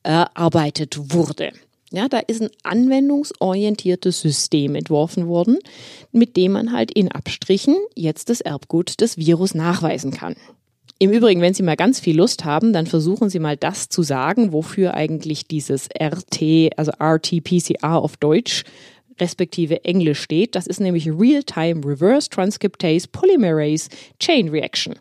erarbeitet 0.02 1.12
wurde. 1.12 1.52
Ja, 1.92 2.08
da 2.08 2.20
ist 2.20 2.40
ein 2.40 2.48
anwendungsorientiertes 2.62 4.20
System 4.20 4.74
entworfen 4.74 5.28
worden, 5.28 5.58
mit 6.10 6.38
dem 6.38 6.52
man 6.52 6.72
halt 6.72 6.90
in 6.90 7.12
Abstrichen 7.12 7.76
jetzt 7.94 8.30
das 8.30 8.40
Erbgut 8.40 9.00
des 9.02 9.18
Virus 9.18 9.54
nachweisen 9.54 10.10
kann. 10.10 10.34
Im 10.98 11.10
Übrigen, 11.10 11.40
wenn 11.40 11.52
Sie 11.52 11.64
mal 11.64 11.76
ganz 11.76 12.00
viel 12.00 12.16
Lust 12.16 12.44
haben, 12.44 12.72
dann 12.72 12.86
versuchen 12.86 13.28
Sie 13.28 13.40
mal 13.40 13.56
das 13.56 13.88
zu 13.88 14.02
sagen, 14.02 14.52
wofür 14.52 14.94
eigentlich 14.94 15.46
dieses 15.48 15.88
RT, 16.00 16.78
also 16.78 16.92
RT-PCR 16.92 17.98
auf 17.98 18.16
Deutsch 18.16 18.64
respektive 19.20 19.84
Englisch 19.84 20.20
steht. 20.20 20.54
Das 20.54 20.66
ist 20.66 20.80
nämlich 20.80 21.08
Real-Time 21.08 21.82
Reverse 21.84 22.28
Transcriptase 22.30 23.08
Polymerase 23.08 23.88
Chain 24.18 24.48
Reaction. 24.48 24.94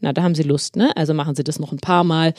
Na, 0.00 0.12
da 0.12 0.22
haben 0.22 0.36
Sie 0.36 0.44
Lust, 0.44 0.76
ne? 0.76 0.96
Also 0.96 1.12
machen 1.12 1.34
Sie 1.34 1.42
das 1.42 1.58
noch 1.58 1.72
ein 1.72 1.78
paar 1.78 2.04
Mal. 2.04 2.32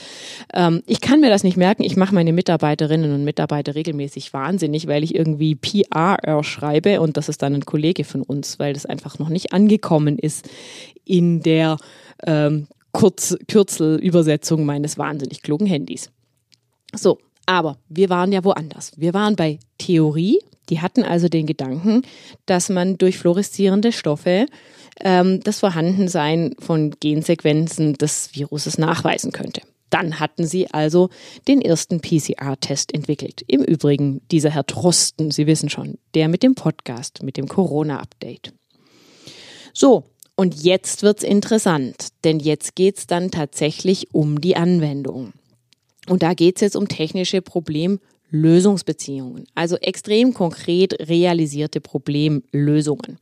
Ähm, 0.53 0.81
ich 0.86 1.01
kann 1.01 1.19
mir 1.19 1.29
das 1.29 1.43
nicht 1.43 1.57
merken. 1.57 1.83
Ich 1.83 1.98
mache 1.98 2.15
meine 2.15 2.31
Mitarbeiterinnen 2.31 3.13
und 3.13 3.25
Mitarbeiter 3.25 3.75
regelmäßig 3.75 4.33
wahnsinnig, 4.33 4.88
weil 4.88 5.03
ich 5.03 5.13
irgendwie 5.13 5.55
PR 5.55 6.17
schreibe 6.41 7.01
und 7.01 7.17
das 7.17 7.27
ist 7.27 7.41
dann 7.41 7.55
ein 7.55 7.65
Kollege 7.65 8.05
von 8.05 8.21
uns, 8.21 8.59
weil 8.59 8.74
das 8.74 8.86
einfach 8.86 9.19
noch 9.19 9.29
nicht 9.29 9.51
angekommen 9.51 10.17
ist 10.17 10.50
in 11.03 11.41
der 11.41 11.77
ähm, 12.25 12.67
Kurz 12.91 13.38
Kürzelübersetzung 13.48 14.65
meines 14.65 14.98
wahnsinnig 14.98 15.43
klugen 15.43 15.67
Handys. 15.67 16.09
So, 16.95 17.19
aber 17.45 17.77
wir 17.88 18.09
waren 18.09 18.31
ja 18.31 18.43
woanders. 18.43 18.93
Wir 18.98 19.13
waren 19.13 19.36
bei 19.36 19.59
Theorie. 19.77 20.39
Die 20.69 20.81
hatten 20.81 21.03
also 21.03 21.27
den 21.27 21.45
Gedanken, 21.45 22.03
dass 22.45 22.69
man 22.69 22.97
durch 22.97 23.17
fluoreszierende 23.17 23.91
Stoffe 23.91 24.45
ähm, 25.01 25.41
das 25.41 25.59
Vorhandensein 25.59 26.55
von 26.59 26.91
Gensequenzen 26.99 27.93
des 27.93 28.35
Viruses 28.35 28.77
nachweisen 28.77 29.31
könnte. 29.31 29.61
Dann 29.89 30.19
hatten 30.19 30.45
sie 30.45 30.69
also 30.69 31.09
den 31.47 31.61
ersten 31.61 31.99
PCR-Test 31.99 32.93
entwickelt. 32.93 33.43
Im 33.47 33.63
Übrigen 33.63 34.21
dieser 34.29 34.51
Herr 34.51 34.65
Trosten, 34.65 35.31
Sie 35.31 35.47
wissen 35.47 35.69
schon, 35.69 35.97
der 36.13 36.27
mit 36.27 36.43
dem 36.43 36.53
Podcast, 36.53 37.23
mit 37.23 37.38
dem 37.38 37.47
Corona-Update. 37.47 38.53
So, 39.73 40.03
und 40.35 40.63
jetzt 40.63 41.01
wird's 41.03 41.23
interessant, 41.23 42.09
denn 42.23 42.39
jetzt 42.39 42.75
geht's 42.75 43.07
dann 43.07 43.31
tatsächlich 43.31 44.13
um 44.13 44.39
die 44.39 44.55
Anwendung. 44.55 45.33
Und 46.07 46.23
da 46.23 46.33
geht's 46.33 46.61
jetzt 46.61 46.75
um 46.75 46.88
technische 46.88 47.41
Problemlösungsbeziehungen, 48.29 49.45
also 49.55 49.75
extrem 49.77 50.33
konkret 50.33 51.09
realisierte 51.09 51.81
Problemlösungen. 51.81 53.17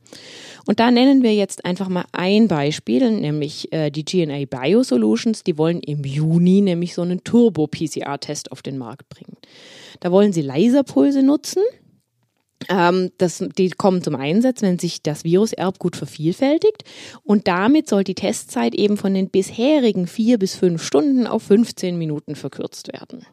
Und 0.66 0.80
da 0.80 0.90
nennen 0.90 1.22
wir 1.22 1.34
jetzt 1.34 1.64
einfach 1.64 1.88
mal 1.88 2.04
ein 2.12 2.46
Beispiel, 2.48 3.10
nämlich 3.10 3.72
äh, 3.72 3.90
die 3.90 4.04
GNA 4.04 4.44
Biosolutions. 4.44 5.42
Die 5.42 5.56
wollen 5.56 5.80
im 5.80 6.04
Juni 6.04 6.60
nämlich 6.60 6.94
so 6.94 7.02
einen 7.02 7.24
Turbo-PCR-Test 7.24 8.52
auf 8.52 8.60
den 8.60 8.76
Markt 8.76 9.08
bringen. 9.08 9.36
Da 10.00 10.12
wollen 10.12 10.32
sie 10.32 10.42
Laserpulse 10.42 11.22
nutzen 11.22 11.62
ähm, 12.68 13.12
das, 13.18 13.42
die 13.56 13.70
kommen 13.70 14.02
zum 14.02 14.16
Einsatz, 14.16 14.62
wenn 14.62 14.78
sich 14.78 15.02
das 15.02 15.24
Viruserbgut 15.24 15.96
vervielfältigt. 15.96 16.84
Und 17.22 17.46
damit 17.46 17.88
soll 17.88 18.04
die 18.04 18.14
Testzeit 18.14 18.74
eben 18.74 18.96
von 18.96 19.14
den 19.14 19.30
bisherigen 19.30 20.06
vier 20.06 20.38
bis 20.38 20.56
fünf 20.56 20.82
Stunden 20.82 21.26
auf 21.26 21.44
15 21.44 21.96
Minuten 21.96 22.34
verkürzt 22.34 22.92
werden. 22.92 23.24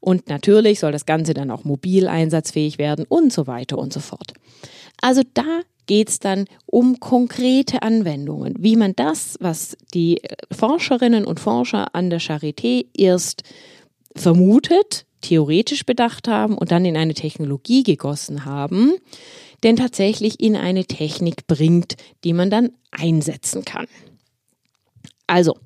Und 0.00 0.28
natürlich 0.28 0.80
soll 0.80 0.92
das 0.92 1.06
Ganze 1.06 1.34
dann 1.34 1.50
auch 1.50 1.64
mobil 1.64 2.08
einsatzfähig 2.08 2.78
werden 2.78 3.06
und 3.08 3.32
so 3.32 3.46
weiter 3.46 3.78
und 3.78 3.92
so 3.92 4.00
fort. 4.00 4.32
Also 5.00 5.22
da 5.34 5.60
geht's 5.86 6.18
dann 6.18 6.46
um 6.66 7.00
konkrete 7.00 7.82
Anwendungen, 7.82 8.54
wie 8.58 8.76
man 8.76 8.94
das, 8.96 9.36
was 9.40 9.76
die 9.94 10.20
Forscherinnen 10.50 11.24
und 11.24 11.40
Forscher 11.40 11.94
an 11.94 12.10
der 12.10 12.20
Charité 12.20 12.86
erst 12.94 13.42
vermutet, 14.14 15.06
theoretisch 15.20 15.84
bedacht 15.84 16.28
haben 16.28 16.56
und 16.56 16.70
dann 16.70 16.84
in 16.84 16.96
eine 16.96 17.14
Technologie 17.14 17.82
gegossen 17.82 18.44
haben, 18.44 18.94
denn 19.62 19.76
tatsächlich 19.76 20.40
in 20.40 20.56
eine 20.56 20.84
Technik 20.84 21.46
bringt, 21.46 21.96
die 22.24 22.32
man 22.32 22.50
dann 22.50 22.70
einsetzen 22.90 23.64
kann. 23.64 23.86
Also, 25.26 25.56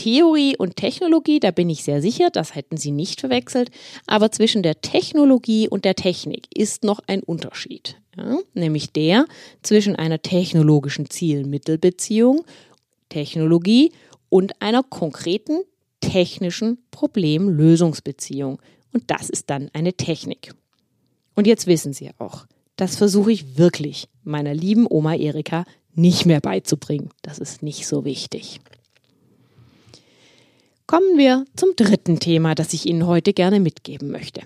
Theorie 0.00 0.56
und 0.56 0.76
Technologie, 0.76 1.40
da 1.40 1.50
bin 1.50 1.68
ich 1.68 1.84
sehr 1.84 2.00
sicher, 2.00 2.30
das 2.30 2.54
hätten 2.54 2.78
Sie 2.78 2.90
nicht 2.90 3.20
verwechselt, 3.20 3.70
aber 4.06 4.32
zwischen 4.32 4.62
der 4.62 4.80
Technologie 4.80 5.68
und 5.68 5.84
der 5.84 5.94
Technik 5.94 6.46
ist 6.56 6.84
noch 6.84 7.00
ein 7.06 7.22
Unterschied, 7.22 8.00
ja? 8.16 8.38
nämlich 8.54 8.92
der 8.92 9.26
zwischen 9.62 9.96
einer 9.96 10.22
technologischen 10.22 11.10
Ziel-Mittel-Beziehung, 11.10 12.46
Technologie 13.10 13.92
und 14.30 14.62
einer 14.62 14.82
konkreten 14.82 15.60
technischen 16.00 16.78
Problemlösungsbeziehung. 16.92 18.58
Und 18.94 19.02
das 19.08 19.28
ist 19.28 19.50
dann 19.50 19.68
eine 19.74 19.92
Technik. 19.92 20.54
Und 21.34 21.46
jetzt 21.46 21.66
wissen 21.66 21.92
Sie 21.92 22.08
auch, 22.16 22.46
das 22.76 22.96
versuche 22.96 23.32
ich 23.32 23.58
wirklich 23.58 24.08
meiner 24.24 24.54
lieben 24.54 24.86
Oma 24.88 25.14
Erika 25.14 25.66
nicht 25.92 26.24
mehr 26.24 26.40
beizubringen. 26.40 27.10
Das 27.20 27.38
ist 27.38 27.62
nicht 27.62 27.86
so 27.86 28.06
wichtig. 28.06 28.60
Kommen 30.90 31.18
wir 31.18 31.44
zum 31.54 31.76
dritten 31.76 32.18
Thema, 32.18 32.56
das 32.56 32.72
ich 32.72 32.84
Ihnen 32.84 33.06
heute 33.06 33.32
gerne 33.32 33.60
mitgeben 33.60 34.10
möchte. 34.10 34.40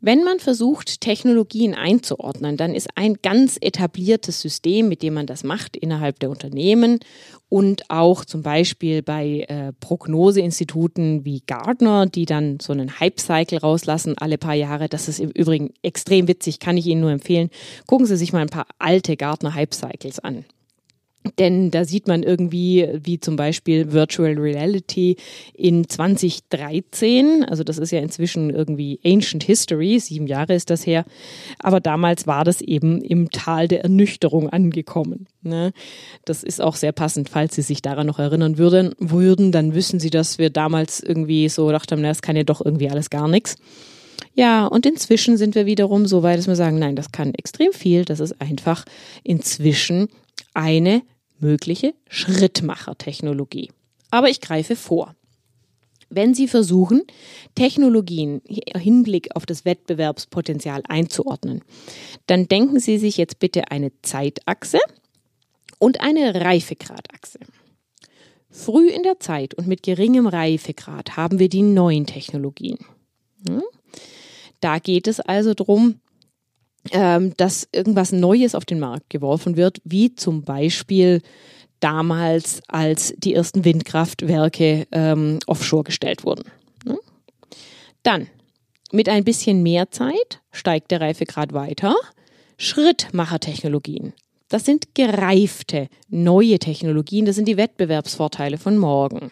Wenn 0.00 0.22
man 0.22 0.38
versucht, 0.38 1.00
Technologien 1.00 1.74
einzuordnen, 1.74 2.56
dann 2.56 2.72
ist 2.72 2.90
ein 2.94 3.14
ganz 3.22 3.58
etabliertes 3.60 4.40
System, 4.40 4.88
mit 4.88 5.02
dem 5.02 5.14
man 5.14 5.26
das 5.26 5.42
macht 5.42 5.76
innerhalb 5.76 6.20
der 6.20 6.30
Unternehmen 6.30 7.00
und 7.48 7.90
auch 7.90 8.24
zum 8.24 8.42
Beispiel 8.42 9.02
bei 9.02 9.46
äh, 9.48 9.72
Prognoseinstituten 9.80 11.24
wie 11.24 11.42
Gartner, 11.44 12.06
die 12.06 12.24
dann 12.24 12.60
so 12.62 12.72
einen 12.72 13.00
Hype-Cycle 13.00 13.58
rauslassen 13.58 14.16
alle 14.16 14.38
paar 14.38 14.54
Jahre. 14.54 14.88
Das 14.88 15.08
ist 15.08 15.18
im 15.18 15.30
Übrigen 15.30 15.74
extrem 15.82 16.28
witzig, 16.28 16.60
kann 16.60 16.76
ich 16.76 16.86
Ihnen 16.86 17.00
nur 17.00 17.10
empfehlen. 17.10 17.50
Gucken 17.88 18.06
Sie 18.06 18.16
sich 18.16 18.32
mal 18.32 18.42
ein 18.42 18.48
paar 18.48 18.68
alte 18.78 19.16
Gartner 19.16 19.54
Hype-Cycles 19.54 20.20
an. 20.20 20.44
Denn 21.38 21.70
da 21.70 21.84
sieht 21.84 22.08
man 22.08 22.22
irgendwie, 22.22 22.88
wie 23.02 23.20
zum 23.20 23.36
Beispiel 23.36 23.92
Virtual 23.92 24.34
Reality 24.34 25.16
in 25.54 25.88
2013, 25.88 27.44
also 27.44 27.64
das 27.64 27.78
ist 27.78 27.90
ja 27.90 28.00
inzwischen 28.00 28.50
irgendwie 28.50 29.00
Ancient 29.04 29.44
History, 29.44 29.98
sieben 29.98 30.26
Jahre 30.26 30.54
ist 30.54 30.70
das 30.70 30.86
her, 30.86 31.04
aber 31.58 31.80
damals 31.80 32.26
war 32.26 32.44
das 32.44 32.60
eben 32.60 33.00
im 33.02 33.30
Tal 33.30 33.68
der 33.68 33.82
Ernüchterung 33.82 34.50
angekommen. 34.50 35.26
Ne? 35.42 35.72
Das 36.24 36.42
ist 36.42 36.60
auch 36.60 36.76
sehr 36.76 36.92
passend, 36.92 37.28
falls 37.28 37.54
Sie 37.54 37.62
sich 37.62 37.82
daran 37.82 38.06
noch 38.06 38.18
erinnern 38.18 38.58
würden, 38.58 38.94
würden, 38.98 39.52
dann 39.52 39.74
wissen 39.74 40.00
Sie, 40.00 40.10
dass 40.10 40.38
wir 40.38 40.50
damals 40.50 41.00
irgendwie 41.00 41.48
so 41.48 41.66
gedacht 41.66 41.92
haben, 41.92 42.02
na, 42.02 42.08
das 42.08 42.22
kann 42.22 42.36
ja 42.36 42.44
doch 42.44 42.64
irgendwie 42.64 42.90
alles 42.90 43.10
gar 43.10 43.28
nichts. 43.28 43.56
Ja, 44.34 44.66
und 44.66 44.84
inzwischen 44.84 45.38
sind 45.38 45.54
wir 45.54 45.64
wiederum 45.64 46.06
so 46.06 46.22
weit, 46.22 46.38
dass 46.38 46.46
wir 46.46 46.56
sagen, 46.56 46.78
nein, 46.78 46.94
das 46.94 47.10
kann 47.10 47.34
extrem 47.34 47.72
viel. 47.72 48.04
Das 48.04 48.20
ist 48.20 48.40
einfach 48.40 48.84
inzwischen 49.24 50.08
eine 50.52 51.02
mögliche 51.38 51.94
Schrittmachertechnologie. 52.08 53.70
Aber 54.10 54.28
ich 54.28 54.40
greife 54.40 54.76
vor. 54.76 55.14
Wenn 56.08 56.34
Sie 56.34 56.46
versuchen, 56.46 57.02
Technologien 57.56 58.40
im 58.44 58.80
Hinblick 58.80 59.34
auf 59.34 59.44
das 59.44 59.64
Wettbewerbspotenzial 59.64 60.82
einzuordnen, 60.88 61.62
dann 62.26 62.46
denken 62.46 62.78
Sie 62.78 62.98
sich 62.98 63.16
jetzt 63.16 63.40
bitte 63.40 63.70
eine 63.70 63.90
Zeitachse 64.02 64.78
und 65.78 66.00
eine 66.00 66.34
Reifegradachse. 66.34 67.40
Früh 68.50 68.88
in 68.88 69.02
der 69.02 69.20
Zeit 69.20 69.54
und 69.54 69.66
mit 69.66 69.82
geringem 69.82 70.26
Reifegrad 70.26 71.16
haben 71.16 71.38
wir 71.38 71.48
die 71.48 71.62
neuen 71.62 72.06
Technologien. 72.06 72.78
Hm? 73.46 73.62
Da 74.60 74.78
geht 74.78 75.08
es 75.08 75.20
also 75.20 75.54
darum, 75.54 76.00
ähm, 76.92 77.34
dass 77.36 77.68
irgendwas 77.72 78.12
Neues 78.12 78.54
auf 78.54 78.64
den 78.64 78.80
Markt 78.80 79.10
geworfen 79.10 79.56
wird, 79.56 79.80
wie 79.84 80.14
zum 80.14 80.42
Beispiel 80.42 81.22
damals, 81.80 82.62
als 82.68 83.14
die 83.18 83.34
ersten 83.34 83.64
Windkraftwerke 83.64 84.86
ähm, 84.92 85.38
offshore 85.46 85.84
gestellt 85.84 86.24
wurden. 86.24 86.44
Ne? 86.84 86.98
Dann, 88.02 88.28
mit 88.92 89.08
ein 89.08 89.24
bisschen 89.24 89.62
mehr 89.62 89.90
Zeit 89.90 90.40
steigt 90.52 90.90
der 90.90 91.00
Reifegrad 91.00 91.52
weiter. 91.52 91.94
Schrittmachertechnologien. 92.58 94.14
Das 94.48 94.64
sind 94.64 94.94
gereifte, 94.94 95.88
neue 96.08 96.58
Technologien, 96.58 97.26
das 97.26 97.36
sind 97.36 97.48
die 97.48 97.56
Wettbewerbsvorteile 97.56 98.58
von 98.58 98.78
morgen. 98.78 99.30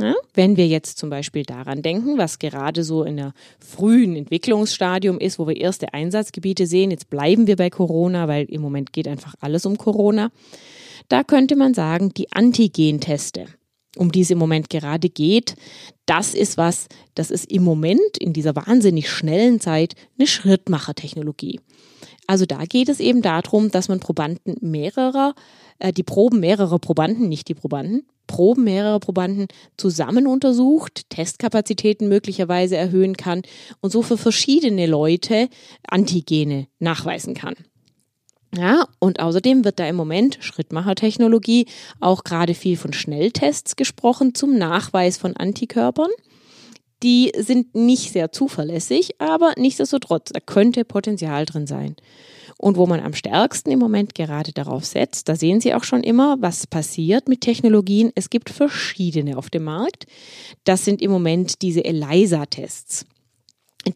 Ja, 0.00 0.14
wenn 0.34 0.56
wir 0.56 0.66
jetzt 0.66 0.98
zum 0.98 1.08
Beispiel 1.08 1.44
daran 1.44 1.80
denken, 1.80 2.18
was 2.18 2.40
gerade 2.40 2.82
so 2.82 3.04
in 3.04 3.16
der 3.16 3.32
frühen 3.60 4.16
Entwicklungsstadium 4.16 5.20
ist, 5.20 5.38
wo 5.38 5.46
wir 5.46 5.56
erste 5.56 5.94
Einsatzgebiete 5.94 6.66
sehen, 6.66 6.90
jetzt 6.90 7.10
bleiben 7.10 7.46
wir 7.46 7.54
bei 7.54 7.70
Corona, 7.70 8.26
weil 8.26 8.46
im 8.46 8.60
Moment 8.60 8.92
geht 8.92 9.06
einfach 9.06 9.34
alles 9.40 9.66
um 9.66 9.78
Corona. 9.78 10.32
Da 11.08 11.22
könnte 11.22 11.54
man 11.54 11.74
sagen, 11.74 12.12
die 12.12 12.32
Antigenteste, 12.32 13.46
um 13.96 14.10
die 14.10 14.22
es 14.22 14.30
im 14.30 14.38
Moment 14.38 14.68
gerade 14.68 15.08
geht, 15.08 15.54
das 16.06 16.34
ist 16.34 16.56
was, 16.56 16.88
das 17.14 17.30
ist 17.30 17.50
im 17.52 17.62
Moment 17.62 18.18
in 18.18 18.32
dieser 18.32 18.56
wahnsinnig 18.56 19.08
schnellen 19.08 19.60
Zeit 19.60 19.94
eine 20.18 20.26
Schrittmachertechnologie. 20.26 21.60
Also 22.26 22.46
da 22.46 22.64
geht 22.64 22.88
es 22.88 23.00
eben 23.00 23.22
darum, 23.22 23.70
dass 23.70 23.88
man 23.88 24.00
Probanden 24.00 24.56
mehrerer, 24.60 25.34
äh, 25.78 25.92
die 25.92 26.02
Proben 26.02 26.40
mehrerer 26.40 26.78
Probanden, 26.78 27.28
nicht 27.28 27.48
die 27.48 27.54
Probanden, 27.54 28.06
Proben 28.26 28.64
mehrerer 28.64 29.00
Probanden 29.00 29.48
zusammen 29.76 30.26
untersucht, 30.26 31.10
Testkapazitäten 31.10 32.08
möglicherweise 32.08 32.76
erhöhen 32.76 33.16
kann 33.16 33.42
und 33.80 33.90
so 33.90 34.02
für 34.02 34.16
verschiedene 34.16 34.86
Leute 34.86 35.48
Antigene 35.86 36.66
nachweisen 36.78 37.34
kann. 37.34 37.54
Ja, 38.56 38.86
und 39.00 39.20
außerdem 39.20 39.64
wird 39.64 39.80
da 39.80 39.86
im 39.86 39.96
Moment 39.96 40.38
Schrittmachertechnologie 40.40 41.66
auch 42.00 42.22
gerade 42.24 42.54
viel 42.54 42.76
von 42.76 42.92
Schnelltests 42.92 43.76
gesprochen 43.76 44.34
zum 44.34 44.56
Nachweis 44.56 45.16
von 45.16 45.36
Antikörpern. 45.36 46.10
Die 47.04 47.30
sind 47.36 47.74
nicht 47.74 48.12
sehr 48.12 48.32
zuverlässig, 48.32 49.20
aber 49.20 49.52
nichtsdestotrotz, 49.58 50.30
da 50.32 50.40
könnte 50.40 50.86
Potenzial 50.86 51.44
drin 51.44 51.66
sein. 51.66 51.96
Und 52.56 52.78
wo 52.78 52.86
man 52.86 53.00
am 53.00 53.12
stärksten 53.12 53.70
im 53.70 53.78
Moment 53.78 54.14
gerade 54.14 54.52
darauf 54.52 54.86
setzt, 54.86 55.28
da 55.28 55.36
sehen 55.36 55.60
Sie 55.60 55.74
auch 55.74 55.84
schon 55.84 56.02
immer, 56.02 56.36
was 56.40 56.66
passiert 56.66 57.28
mit 57.28 57.42
Technologien. 57.42 58.10
Es 58.14 58.30
gibt 58.30 58.48
verschiedene 58.48 59.36
auf 59.36 59.50
dem 59.50 59.64
Markt. 59.64 60.06
Das 60.64 60.86
sind 60.86 61.02
im 61.02 61.10
Moment 61.10 61.60
diese 61.60 61.84
ELISA-Tests. 61.84 63.04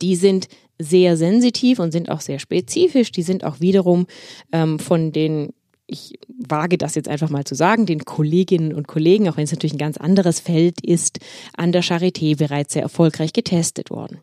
Die 0.03 0.17
sind 0.17 0.49
sehr 0.79 1.17
sensitiv 1.17 1.79
und 1.79 1.93
sind 1.93 2.11
auch 2.11 2.21
sehr 2.21 2.39
spezifisch. 2.39 3.11
Die 3.11 3.23
sind 3.23 3.43
auch 3.43 3.61
wiederum 3.61 4.07
ähm, 4.53 4.79
von 4.79 5.13
den 5.13 5.55
ich 5.89 6.19
wage 6.29 6.79
das 6.79 6.95
jetzt 6.95 7.09
einfach 7.09 7.31
mal 7.31 7.45
zu 7.45 7.55
sagen, 7.55 7.87
den 7.87 8.05
Kolleginnen 8.05 8.75
und 8.75 8.87
Kollegen, 8.87 9.29
auch 9.29 9.37
wenn 9.37 9.45
es 9.45 9.53
natürlich 9.53 9.75
ein 9.75 9.79
ganz 9.79 9.97
anderes 9.97 10.39
Feld 10.39 10.81
ist, 10.85 11.19
an 11.57 11.73
der 11.73 11.83
Charité 11.83 12.37
bereits 12.37 12.75
sehr 12.75 12.83
erfolgreich 12.83 13.33
getestet 13.33 13.91
worden. 13.91 14.21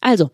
Also, 0.00 0.30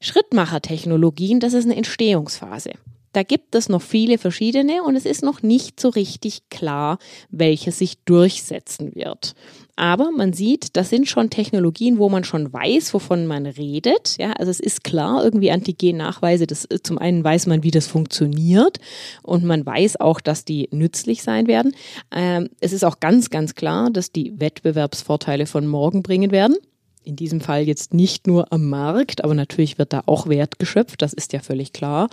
Schrittmachertechnologien, 0.00 1.40
das 1.40 1.54
ist 1.54 1.64
eine 1.64 1.76
Entstehungsphase. 1.76 2.72
Da 3.12 3.22
gibt 3.22 3.54
es 3.54 3.68
noch 3.68 3.82
viele 3.82 4.18
verschiedene 4.18 4.82
und 4.82 4.96
es 4.96 5.04
ist 5.04 5.22
noch 5.22 5.42
nicht 5.42 5.80
so 5.80 5.88
richtig 5.90 6.48
klar, 6.50 6.98
welche 7.30 7.72
sich 7.72 7.98
durchsetzen 8.04 8.94
wird. 8.94 9.34
Aber 9.76 10.10
man 10.10 10.32
sieht, 10.32 10.76
das 10.76 10.90
sind 10.90 11.08
schon 11.08 11.30
Technologien, 11.30 11.98
wo 11.98 12.08
man 12.08 12.24
schon 12.24 12.52
weiß, 12.52 12.92
wovon 12.92 13.26
man 13.26 13.46
redet. 13.46 14.16
Ja, 14.18 14.32
also 14.32 14.50
es 14.50 14.60
ist 14.60 14.84
klar, 14.84 15.24
irgendwie 15.24 15.50
Antigen-Nachweise, 15.50 16.46
das, 16.46 16.68
zum 16.82 16.98
einen 16.98 17.24
weiß 17.24 17.46
man, 17.46 17.62
wie 17.62 17.70
das 17.70 17.86
funktioniert 17.86 18.78
und 19.22 19.44
man 19.44 19.64
weiß 19.64 19.98
auch, 20.00 20.20
dass 20.20 20.44
die 20.44 20.68
nützlich 20.72 21.22
sein 21.22 21.46
werden. 21.46 21.74
Ähm, 22.10 22.50
es 22.60 22.72
ist 22.72 22.84
auch 22.84 23.00
ganz, 23.00 23.30
ganz 23.30 23.54
klar, 23.54 23.90
dass 23.90 24.12
die 24.12 24.38
Wettbewerbsvorteile 24.38 25.46
von 25.46 25.66
morgen 25.66 26.02
bringen 26.02 26.32
werden 26.32 26.56
in 27.04 27.16
diesem 27.16 27.40
Fall 27.40 27.66
jetzt 27.66 27.94
nicht 27.94 28.26
nur 28.26 28.52
am 28.52 28.68
Markt, 28.68 29.24
aber 29.24 29.34
natürlich 29.34 29.78
wird 29.78 29.92
da 29.92 30.02
auch 30.06 30.28
Wert 30.28 30.58
geschöpft, 30.58 31.02
das 31.02 31.12
ist 31.12 31.32
ja 31.32 31.40
völlig 31.40 31.72
klar, 31.72 32.08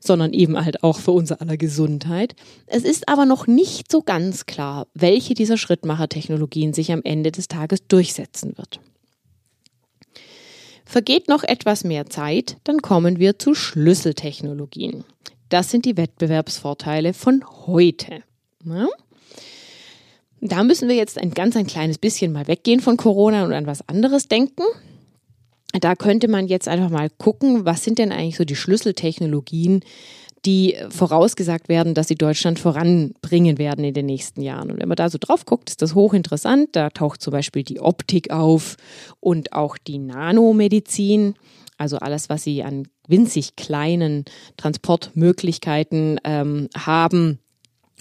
sondern 0.00 0.32
eben 0.32 0.62
halt 0.62 0.82
auch 0.82 0.98
für 0.98 1.12
unser 1.12 1.40
aller 1.40 1.56
Gesundheit. 1.56 2.34
Es 2.66 2.84
ist 2.84 3.08
aber 3.08 3.24
noch 3.24 3.46
nicht 3.46 3.90
so 3.90 4.02
ganz 4.02 4.46
klar, 4.46 4.86
welche 4.94 5.34
dieser 5.34 5.56
Schrittmachertechnologien 5.56 6.72
sich 6.72 6.92
am 6.92 7.02
Ende 7.02 7.32
des 7.32 7.48
Tages 7.48 7.86
durchsetzen 7.86 8.56
wird. 8.56 8.80
Vergeht 10.84 11.28
noch 11.28 11.42
etwas 11.42 11.82
mehr 11.82 12.06
Zeit, 12.06 12.58
dann 12.62 12.80
kommen 12.80 13.18
wir 13.18 13.38
zu 13.38 13.54
Schlüsseltechnologien. 13.54 15.04
Das 15.48 15.70
sind 15.70 15.84
die 15.84 15.96
Wettbewerbsvorteile 15.96 17.12
von 17.12 17.44
heute. 17.66 18.22
Ja? 18.64 18.86
Da 20.48 20.62
müssen 20.62 20.88
wir 20.88 20.96
jetzt 20.96 21.18
ein 21.18 21.32
ganz 21.32 21.56
ein 21.56 21.66
kleines 21.66 21.98
bisschen 21.98 22.32
mal 22.32 22.46
weggehen 22.46 22.80
von 22.80 22.96
Corona 22.96 23.44
und 23.44 23.52
an 23.52 23.66
was 23.66 23.86
anderes 23.88 24.28
denken. 24.28 24.62
Da 25.72 25.94
könnte 25.94 26.28
man 26.28 26.46
jetzt 26.46 26.68
einfach 26.68 26.90
mal 26.90 27.10
gucken, 27.10 27.64
was 27.64 27.82
sind 27.84 27.98
denn 27.98 28.12
eigentlich 28.12 28.36
so 28.36 28.44
die 28.44 28.56
Schlüsseltechnologien, 28.56 29.80
die 30.44 30.76
vorausgesagt 30.90 31.68
werden, 31.68 31.94
dass 31.94 32.08
sie 32.08 32.14
Deutschland 32.14 32.58
voranbringen 32.58 33.58
werden 33.58 33.84
in 33.84 33.94
den 33.94 34.06
nächsten 34.06 34.40
Jahren. 34.40 34.70
Und 34.70 34.80
wenn 34.80 34.88
man 34.88 34.96
da 34.96 35.10
so 35.10 35.18
drauf 35.20 35.44
guckt, 35.44 35.70
ist 35.70 35.82
das 35.82 35.94
hochinteressant. 35.94 36.68
Da 36.72 36.90
taucht 36.90 37.20
zum 37.20 37.32
Beispiel 37.32 37.64
die 37.64 37.80
Optik 37.80 38.30
auf 38.30 38.76
und 39.18 39.52
auch 39.52 39.76
die 39.76 39.98
Nanomedizin, 39.98 41.34
also 41.78 41.98
alles, 41.98 42.28
was 42.28 42.44
sie 42.44 42.62
an 42.62 42.86
winzig 43.08 43.56
kleinen 43.56 44.24
Transportmöglichkeiten 44.56 46.20
ähm, 46.24 46.68
haben 46.76 47.40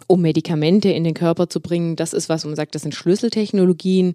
um 0.07 0.21
Medikamente 0.21 0.89
in 0.89 1.03
den 1.03 1.13
Körper 1.13 1.49
zu 1.49 1.61
bringen. 1.61 1.95
Das 1.95 2.13
ist 2.13 2.29
was, 2.29 2.43
wo 2.43 2.49
man 2.49 2.55
sagt, 2.55 2.75
das 2.75 2.83
sind 2.83 2.95
Schlüsseltechnologien. 2.95 4.13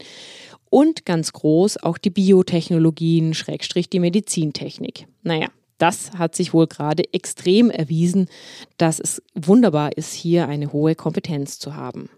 Und 0.68 1.04
ganz 1.04 1.32
groß 1.32 1.78
auch 1.78 1.98
die 1.98 2.10
Biotechnologien, 2.10 3.34
Schrägstrich 3.34 3.90
die 3.90 3.98
Medizintechnik. 3.98 5.06
Naja, 5.22 5.48
das 5.78 6.12
hat 6.12 6.36
sich 6.36 6.54
wohl 6.54 6.68
gerade 6.68 7.12
extrem 7.12 7.70
erwiesen, 7.70 8.28
dass 8.76 9.00
es 9.00 9.20
wunderbar 9.34 9.96
ist, 9.96 10.12
hier 10.12 10.46
eine 10.46 10.72
hohe 10.72 10.94
Kompetenz 10.94 11.58
zu 11.58 11.74
haben. 11.74 12.08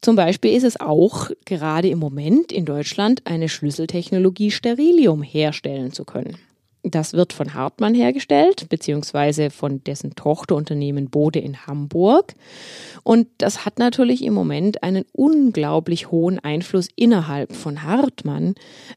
Zum 0.00 0.16
Beispiel 0.16 0.56
ist 0.56 0.64
es 0.64 0.80
auch 0.80 1.30
gerade 1.44 1.88
im 1.88 1.98
Moment 1.98 2.50
in 2.50 2.64
Deutschland 2.64 3.26
eine 3.26 3.50
Schlüsseltechnologie, 3.50 4.50
Sterilium 4.50 5.22
herstellen 5.22 5.92
zu 5.92 6.04
können. 6.04 6.38
Das 6.82 7.12
wird 7.12 7.32
von 7.32 7.52
Hartmann 7.54 7.94
hergestellt, 7.94 8.68
beziehungsweise 8.68 9.50
von 9.50 9.84
dessen 9.84 10.14
Tochterunternehmen 10.14 11.10
Bode 11.10 11.38
in 11.38 11.66
Hamburg. 11.66 12.34
Und 13.02 13.28
das 13.38 13.64
hat 13.64 13.78
natürlich 13.78 14.24
im 14.24 14.32
Moment 14.32 14.82
einen 14.82 15.04
unglaublich 15.12 16.10
hohen 16.10 16.38
Einfluss 16.38 16.88
innerhalb 16.96 17.54
von 17.54 17.82
Hartmann 17.82 18.54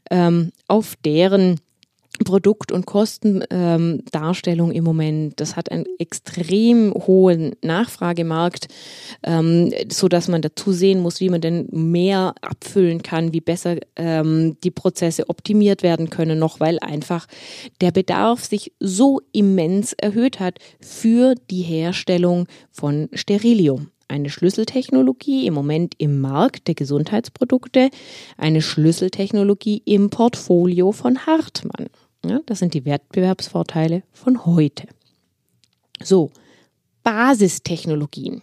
ähm, 0.09 0.51
auf 0.67 0.95
deren 1.03 1.59
Produkt- 2.23 2.71
und 2.71 2.85
Kostendarstellung 2.85 4.71
im 4.71 4.83
Moment. 4.83 5.39
Das 5.39 5.55
hat 5.55 5.71
einen 5.71 5.85
extrem 5.99 6.93
hohen 6.93 7.55
Nachfragemarkt, 7.61 8.67
ähm, 9.23 9.71
so 9.89 10.07
dass 10.07 10.27
man 10.27 10.41
dazu 10.41 10.71
sehen 10.71 10.99
muss, 10.99 11.19
wie 11.19 11.29
man 11.29 11.41
denn 11.41 11.67
mehr 11.71 12.35
abfüllen 12.41 13.01
kann, 13.03 13.33
wie 13.33 13.41
besser 13.41 13.77
ähm, 13.95 14.57
die 14.63 14.71
Prozesse 14.71 15.29
optimiert 15.29 15.83
werden 15.83 16.09
können, 16.09 16.39
noch 16.39 16.59
weil 16.59 16.79
einfach 16.79 17.27
der 17.81 17.91
Bedarf 17.91 18.45
sich 18.45 18.73
so 18.79 19.21
immens 19.31 19.93
erhöht 19.93 20.39
hat 20.39 20.59
für 20.79 21.35
die 21.49 21.61
Herstellung 21.61 22.47
von 22.71 23.09
Sterilium 23.13 23.89
eine 24.13 24.29
Schlüsseltechnologie 24.29 25.47
im 25.47 25.53
Moment 25.53 25.95
im 25.97 26.21
Markt 26.21 26.67
der 26.67 26.75
Gesundheitsprodukte, 26.75 27.89
eine 28.37 28.61
Schlüsseltechnologie 28.61 29.81
im 29.85 30.09
Portfolio 30.09 30.91
von 30.91 31.25
Hartmann. 31.25 31.87
Ja, 32.25 32.39
das 32.45 32.59
sind 32.59 32.73
die 32.73 32.85
Wettbewerbsvorteile 32.85 34.03
von 34.11 34.45
heute. 34.45 34.87
So, 36.01 36.31
Basistechnologien. 37.03 38.41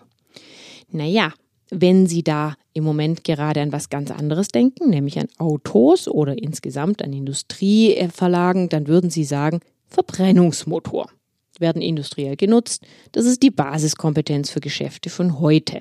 Naja, 0.90 1.32
wenn 1.70 2.06
Sie 2.06 2.22
da 2.22 2.54
im 2.72 2.84
Moment 2.84 3.24
gerade 3.24 3.62
an 3.62 3.72
was 3.72 3.88
ganz 3.88 4.10
anderes 4.10 4.48
denken, 4.48 4.90
nämlich 4.90 5.18
an 5.18 5.28
Autos 5.38 6.08
oder 6.08 6.36
insgesamt 6.36 7.02
an 7.02 7.12
Industrieverlagen, 7.12 8.68
dann 8.68 8.86
würden 8.86 9.10
Sie 9.10 9.24
sagen, 9.24 9.60
Verbrennungsmotor 9.86 11.10
werden 11.58 11.82
industriell 11.82 12.36
genutzt. 12.36 12.82
Das 13.12 13.24
ist 13.24 13.42
die 13.42 13.50
Basiskompetenz 13.50 14.50
für 14.50 14.60
Geschäfte 14.60 15.10
von 15.10 15.40
heute. 15.40 15.80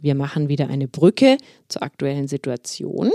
Wir 0.00 0.14
machen 0.14 0.48
wieder 0.48 0.68
eine 0.68 0.88
Brücke 0.88 1.36
zur 1.68 1.82
aktuellen 1.82 2.28
Situation. 2.28 3.10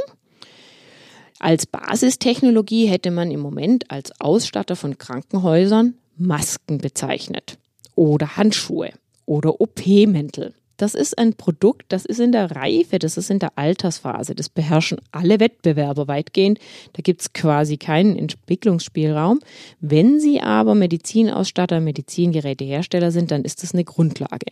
Als 1.40 1.66
Basistechnologie 1.66 2.88
hätte 2.88 3.12
man 3.12 3.30
im 3.30 3.42
Moment 3.42 3.92
als 3.92 4.20
Ausstatter 4.20 4.76
von 4.76 4.98
Krankenhäusern 4.98 5.96
Masken 6.18 6.78
bezeichnet 6.78 7.58
oder 7.96 8.38
Handschuhe 8.38 8.92
oder 9.26 9.60
OP-Mäntel 9.60 10.54
Das 10.78 10.96
ist 10.96 11.18
ein 11.18 11.34
Produkt, 11.34 11.86
das 11.90 12.06
ist 12.06 12.20
in 12.20 12.32
der 12.32 12.52
Reife, 12.52 13.00
das 13.00 13.18
ist 13.18 13.30
in 13.30 13.40
der 13.40 13.58
Altersphase. 13.58 14.34
Das 14.34 14.50
beherrschen 14.50 15.00
alle 15.12 15.40
Wettbewerber 15.40 16.08
weitgehend. 16.08 16.60
Da 16.94 17.02
gibt 17.02 17.22
es 17.22 17.34
quasi 17.34 17.78
keinen 17.78 18.18
Entwicklungsspielraum. 18.18 19.40
Wenn 19.80 20.20
sie 20.20 20.42
aber 20.42 20.76
Medizinausstatter, 20.76 21.80
Medizingerätehersteller 21.82 23.12
sind, 23.12 23.32
dann 23.32 23.44
ist 23.44 23.64
das 23.64 23.74
eine 23.74 23.84
Grundlage. 23.84 24.52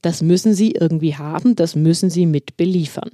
Das 0.00 0.22
müssen 0.22 0.54
sie 0.54 0.72
irgendwie 0.72 1.16
haben, 1.16 1.56
das 1.56 1.76
müssen 1.76 2.10
sie 2.10 2.26
mit 2.26 2.56
beliefern. 2.58 3.10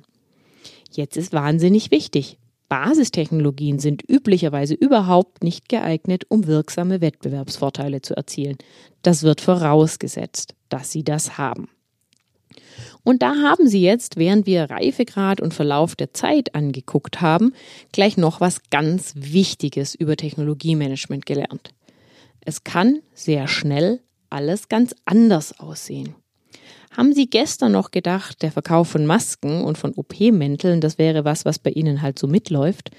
Jetzt 0.93 1.17
ist 1.17 1.33
wahnsinnig 1.33 1.93
wichtig. 1.93 2.37
Basistechnologien 2.71 3.81
sind 3.81 4.09
üblicherweise 4.09 4.75
überhaupt 4.75 5.43
nicht 5.43 5.69
geeignet, 5.69 6.25
um 6.29 6.47
wirksame 6.47 7.01
Wettbewerbsvorteile 7.01 8.01
zu 8.01 8.17
erzielen. 8.17 8.57
Das 9.03 9.25
wird 9.25 9.41
vorausgesetzt, 9.41 10.55
dass 10.69 10.93
sie 10.93 11.03
das 11.03 11.37
haben. 11.37 11.69
Und 13.03 13.23
da 13.23 13.35
haben 13.43 13.67
Sie 13.67 13.83
jetzt, 13.83 14.17
während 14.17 14.47
wir 14.47 14.71
Reifegrad 14.71 15.41
und 15.41 15.53
Verlauf 15.53 15.97
der 15.97 16.15
Zeit 16.15 16.55
angeguckt 16.55 17.21
haben, 17.21 17.55
gleich 17.93 18.17
noch 18.17 18.41
was 18.41 18.63
ganz 18.71 19.15
Wichtiges 19.17 19.97
über 19.97 20.17
Technologiemanagement 20.17 21.27
gelernt. 21.27 21.75
Es 22.41 22.63
kann 22.63 23.01
sehr 23.15 23.49
schnell 23.49 24.01
alles 24.29 24.69
ganz 24.69 24.95
anders 25.07 25.59
aussehen. 25.59 26.15
Haben 26.91 27.13
Sie 27.13 27.31
gestern 27.31 27.73
noch 27.73 27.93
gedacht, 27.93 28.43
der 28.43 28.51
Verkauf 28.51 28.89
von 28.89 29.07
Masken 29.07 29.63
und 29.63 29.79
von 29.79 29.95
OP-Mänteln, 29.95 30.81
das 30.81 30.99
wäre 30.99 31.25
was, 31.25 31.45
was 31.45 31.61
bei 31.61 31.71
Ihnen 31.71 32.03
halt 32.03 32.19
so 32.19 32.27
mitläuft? 32.27 32.91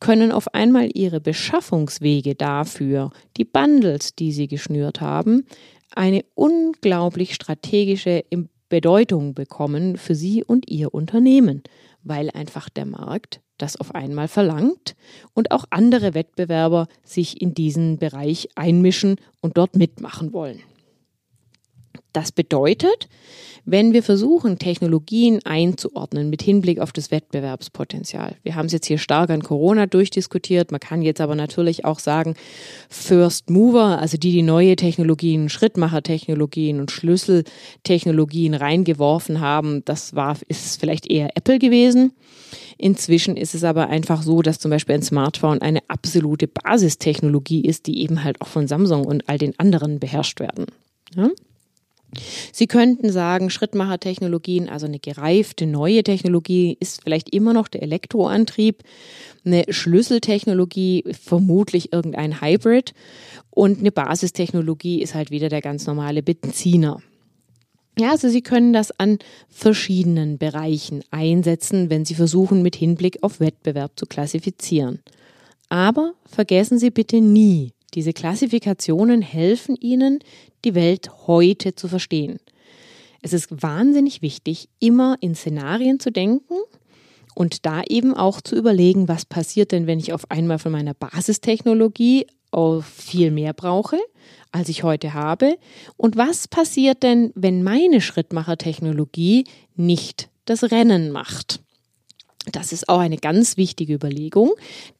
Können 0.00 0.32
auf 0.32 0.54
einmal 0.54 0.88
Ihre 0.94 1.20
Beschaffungswege 1.20 2.34
dafür, 2.34 3.10
die 3.36 3.44
Bundles, 3.44 4.14
die 4.14 4.32
Sie 4.32 4.48
geschnürt 4.48 5.02
haben, 5.02 5.44
eine 5.94 6.24
unglaublich 6.34 7.34
strategische 7.34 8.24
Bedeutung 8.70 9.34
bekommen 9.34 9.98
für 9.98 10.14
Sie 10.14 10.42
und 10.42 10.70
Ihr 10.70 10.94
Unternehmen, 10.94 11.62
weil 12.02 12.30
einfach 12.30 12.70
der 12.70 12.86
Markt 12.86 13.40
das 13.58 13.76
auf 13.76 13.94
einmal 13.94 14.28
verlangt 14.28 14.96
und 15.34 15.50
auch 15.50 15.64
andere 15.70 16.14
Wettbewerber 16.14 16.88
sich 17.04 17.40
in 17.40 17.54
diesen 17.54 17.98
Bereich 17.98 18.48
einmischen 18.54 19.16
und 19.40 19.58
dort 19.58 19.76
mitmachen 19.76 20.32
wollen. 20.32 20.60
Das 22.16 22.32
bedeutet, 22.32 23.10
wenn 23.66 23.92
wir 23.92 24.02
versuchen, 24.02 24.58
Technologien 24.58 25.40
einzuordnen 25.44 26.30
mit 26.30 26.40
Hinblick 26.40 26.80
auf 26.80 26.90
das 26.90 27.10
Wettbewerbspotenzial. 27.10 28.36
Wir 28.42 28.54
haben 28.54 28.64
es 28.66 28.72
jetzt 28.72 28.86
hier 28.86 28.96
stark 28.96 29.28
an 29.28 29.42
Corona 29.42 29.84
durchdiskutiert. 29.84 30.70
Man 30.70 30.80
kann 30.80 31.02
jetzt 31.02 31.20
aber 31.20 31.34
natürlich 31.34 31.84
auch 31.84 31.98
sagen, 31.98 32.34
First 32.88 33.50
Mover, 33.50 34.00
also 34.00 34.16
die, 34.16 34.32
die 34.32 34.40
neue 34.40 34.76
Technologien, 34.76 35.50
Schrittmachertechnologien 35.50 36.80
und 36.80 36.90
Schlüsseltechnologien 36.90 38.54
reingeworfen 38.54 39.42
haben, 39.42 39.84
das 39.84 40.14
war, 40.14 40.38
ist 40.48 40.80
vielleicht 40.80 41.10
eher 41.10 41.36
Apple 41.36 41.58
gewesen. 41.58 42.12
Inzwischen 42.78 43.36
ist 43.36 43.54
es 43.54 43.62
aber 43.62 43.90
einfach 43.90 44.22
so, 44.22 44.40
dass 44.40 44.58
zum 44.58 44.70
Beispiel 44.70 44.94
ein 44.94 45.02
Smartphone 45.02 45.60
eine 45.60 45.80
absolute 45.88 46.48
Basistechnologie 46.48 47.60
ist, 47.60 47.86
die 47.86 48.00
eben 48.00 48.24
halt 48.24 48.40
auch 48.40 48.48
von 48.48 48.66
Samsung 48.66 49.04
und 49.04 49.28
all 49.28 49.36
den 49.36 49.58
anderen 49.58 50.00
beherrscht 50.00 50.40
werden. 50.40 50.64
Ja? 51.14 51.28
Sie 52.52 52.66
könnten 52.66 53.10
sagen, 53.10 53.50
Schrittmachertechnologien, 53.50 54.68
also 54.68 54.86
eine 54.86 54.98
gereifte 54.98 55.66
neue 55.66 56.02
Technologie 56.02 56.76
ist 56.80 57.02
vielleicht 57.02 57.30
immer 57.30 57.52
noch 57.52 57.68
der 57.68 57.82
Elektroantrieb, 57.82 58.82
eine 59.44 59.64
Schlüsseltechnologie 59.68 61.04
vermutlich 61.20 61.92
irgendein 61.92 62.40
Hybrid 62.40 62.94
und 63.50 63.80
eine 63.80 63.92
Basistechnologie 63.92 65.02
ist 65.02 65.14
halt 65.14 65.30
wieder 65.30 65.48
der 65.48 65.60
ganz 65.60 65.86
normale 65.86 66.22
Benziner. 66.22 67.00
Ja, 67.98 68.10
also 68.10 68.28
Sie 68.28 68.42
können 68.42 68.74
das 68.74 68.98
an 68.98 69.18
verschiedenen 69.48 70.36
Bereichen 70.36 71.02
einsetzen, 71.10 71.88
wenn 71.88 72.04
Sie 72.04 72.14
versuchen, 72.14 72.62
mit 72.62 72.76
Hinblick 72.76 73.22
auf 73.22 73.40
Wettbewerb 73.40 73.92
zu 73.96 74.04
klassifizieren. 74.04 75.00
Aber 75.70 76.12
vergessen 76.26 76.78
Sie 76.78 76.90
bitte 76.90 77.20
nie, 77.20 77.72
diese 77.96 78.12
Klassifikationen 78.12 79.22
helfen 79.22 79.74
Ihnen, 79.74 80.20
die 80.64 80.76
Welt 80.76 81.26
heute 81.26 81.74
zu 81.74 81.88
verstehen. 81.88 82.38
Es 83.22 83.32
ist 83.32 83.62
wahnsinnig 83.62 84.22
wichtig, 84.22 84.68
immer 84.78 85.16
in 85.20 85.34
Szenarien 85.34 85.98
zu 85.98 86.12
denken 86.12 86.54
und 87.34 87.66
da 87.66 87.82
eben 87.88 88.14
auch 88.14 88.40
zu 88.40 88.54
überlegen, 88.54 89.08
was 89.08 89.24
passiert 89.24 89.72
denn, 89.72 89.86
wenn 89.86 89.98
ich 89.98 90.12
auf 90.12 90.30
einmal 90.30 90.58
von 90.58 90.70
meiner 90.70 90.94
Basistechnologie 90.94 92.26
viel 92.82 93.30
mehr 93.30 93.52
brauche, 93.52 93.98
als 94.52 94.68
ich 94.68 94.82
heute 94.82 95.12
habe? 95.12 95.58
Und 95.96 96.16
was 96.16 96.48
passiert 96.48 97.02
denn, 97.02 97.32
wenn 97.34 97.62
meine 97.62 98.00
Schrittmachertechnologie 98.00 99.44
nicht 99.74 100.28
das 100.44 100.70
Rennen 100.70 101.10
macht? 101.10 101.60
Das 102.52 102.72
ist 102.72 102.88
auch 102.88 103.00
eine 103.00 103.16
ganz 103.16 103.56
wichtige 103.56 103.94
Überlegung, 103.94 104.52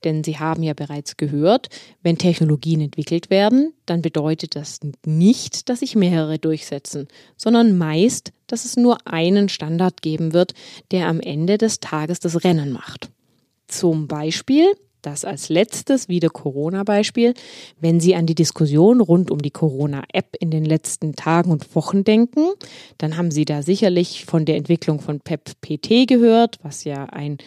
denn 0.02 0.24
Sie 0.24 0.38
haben 0.38 0.62
ja 0.62 0.74
bereits 0.74 1.16
gehört, 1.16 1.68
wenn 2.02 2.18
Technologien 2.18 2.80
entwickelt 2.80 3.30
werden, 3.30 3.72
dann 3.86 4.02
bedeutet 4.02 4.56
das 4.56 4.80
nicht, 5.04 5.68
dass 5.68 5.80
sich 5.80 5.94
mehrere 5.94 6.38
durchsetzen, 6.38 7.06
sondern 7.36 7.78
meist, 7.78 8.32
dass 8.48 8.64
es 8.64 8.76
nur 8.76 9.06
einen 9.06 9.48
Standard 9.48 10.02
geben 10.02 10.32
wird, 10.32 10.54
der 10.90 11.06
am 11.06 11.20
Ende 11.20 11.56
des 11.56 11.80
Tages 11.80 12.18
das 12.18 12.42
Rennen 12.42 12.72
macht. 12.72 13.10
Zum 13.68 14.08
Beispiel 14.08 14.66
das 15.02 15.24
als 15.24 15.48
letztes 15.48 16.08
wieder 16.08 16.28
Corona-Beispiel. 16.28 17.34
Wenn 17.80 18.00
Sie 18.00 18.14
an 18.14 18.26
die 18.26 18.34
Diskussion 18.34 19.00
rund 19.00 19.30
um 19.30 19.40
die 19.40 19.50
Corona-App 19.50 20.36
in 20.40 20.50
den 20.50 20.64
letzten 20.64 21.14
Tagen 21.14 21.50
und 21.50 21.74
Wochen 21.74 22.04
denken, 22.04 22.46
dann 22.98 23.16
haben 23.16 23.30
Sie 23.30 23.44
da 23.44 23.62
sicherlich 23.62 24.24
von 24.24 24.44
der 24.44 24.56
Entwicklung 24.56 25.00
von 25.00 25.20
PEP-PT 25.20 26.08
gehört, 26.08 26.58
was 26.62 26.84
ja 26.84 27.04
ein 27.04 27.38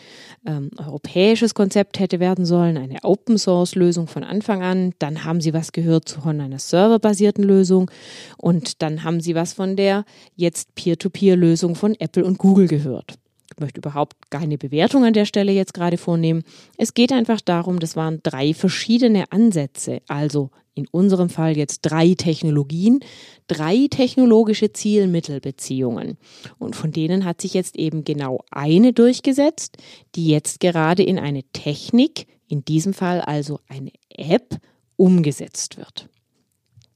ähm, 0.46 0.72
europäisches 0.78 1.54
Konzept 1.54 2.00
hätte 2.00 2.20
werden 2.20 2.46
sollen, 2.46 2.78
eine 2.78 3.04
Open-Source-Lösung 3.04 4.08
von 4.08 4.24
Anfang 4.24 4.64
an. 4.64 4.94
Dann 5.00 5.24
haben 5.26 5.42
Sie 5.42 5.54
was 5.54 5.72
gehört 5.72 6.10
von 6.10 6.40
einer 6.42 6.60
serverbasierten 6.60 7.44
Lösung 7.44 7.92
und 8.38 8.82
dann 8.82 9.04
haben 9.04 9.22
Sie 9.22 9.36
was 9.36 9.54
von 9.54 9.76
der 9.76 10.06
jetzt 10.36 10.76
Peer-to-Peer-Lösung 10.76 11.76
von 11.76 11.96
Apple 12.00 12.24
und 12.24 12.38
Google 12.38 12.68
gehört. 12.68 13.18
Ich 13.60 13.62
möchte 13.62 13.82
überhaupt 13.82 14.32
keine 14.32 14.58
Bewertung 14.58 15.04
an 15.04 15.12
der 15.12 15.26
Stelle 15.26 15.52
jetzt 15.52 15.74
gerade 15.74 15.98
vornehmen. 15.98 16.44
Es 16.78 16.94
geht 16.94 17.12
einfach 17.12 17.42
darum, 17.42 17.82
das 17.82 17.98
waren 17.98 18.22
drei 18.24 18.54
verschiedene 18.54 19.30
Ansätze. 19.34 20.02
Also 20.08 20.50
in 20.76 20.88
unserem 20.92 21.28
Fall 21.28 21.58
jetzt 21.58 21.82
drei 21.82 22.14
Technologien, 22.14 23.02
drei 23.48 23.88
technologische 23.90 24.72
Zielmittelbeziehungen. 24.72 26.18
Und 26.58 26.78
von 26.78 26.94
denen 26.94 27.26
hat 27.26 27.42
sich 27.42 27.54
jetzt 27.54 27.76
eben 27.76 28.06
genau 28.06 28.46
eine 28.50 28.94
durchgesetzt, 28.94 29.76
die 30.16 30.30
jetzt 30.30 30.62
gerade 30.62 31.04
in 31.04 31.20
eine 31.20 31.44
Technik, 31.52 32.28
in 32.48 32.64
diesem 32.64 32.94
Fall 32.94 33.20
also 33.20 33.60
eine 33.68 33.92
App, 34.08 34.56
umgesetzt 34.96 35.76
wird. 35.76 36.08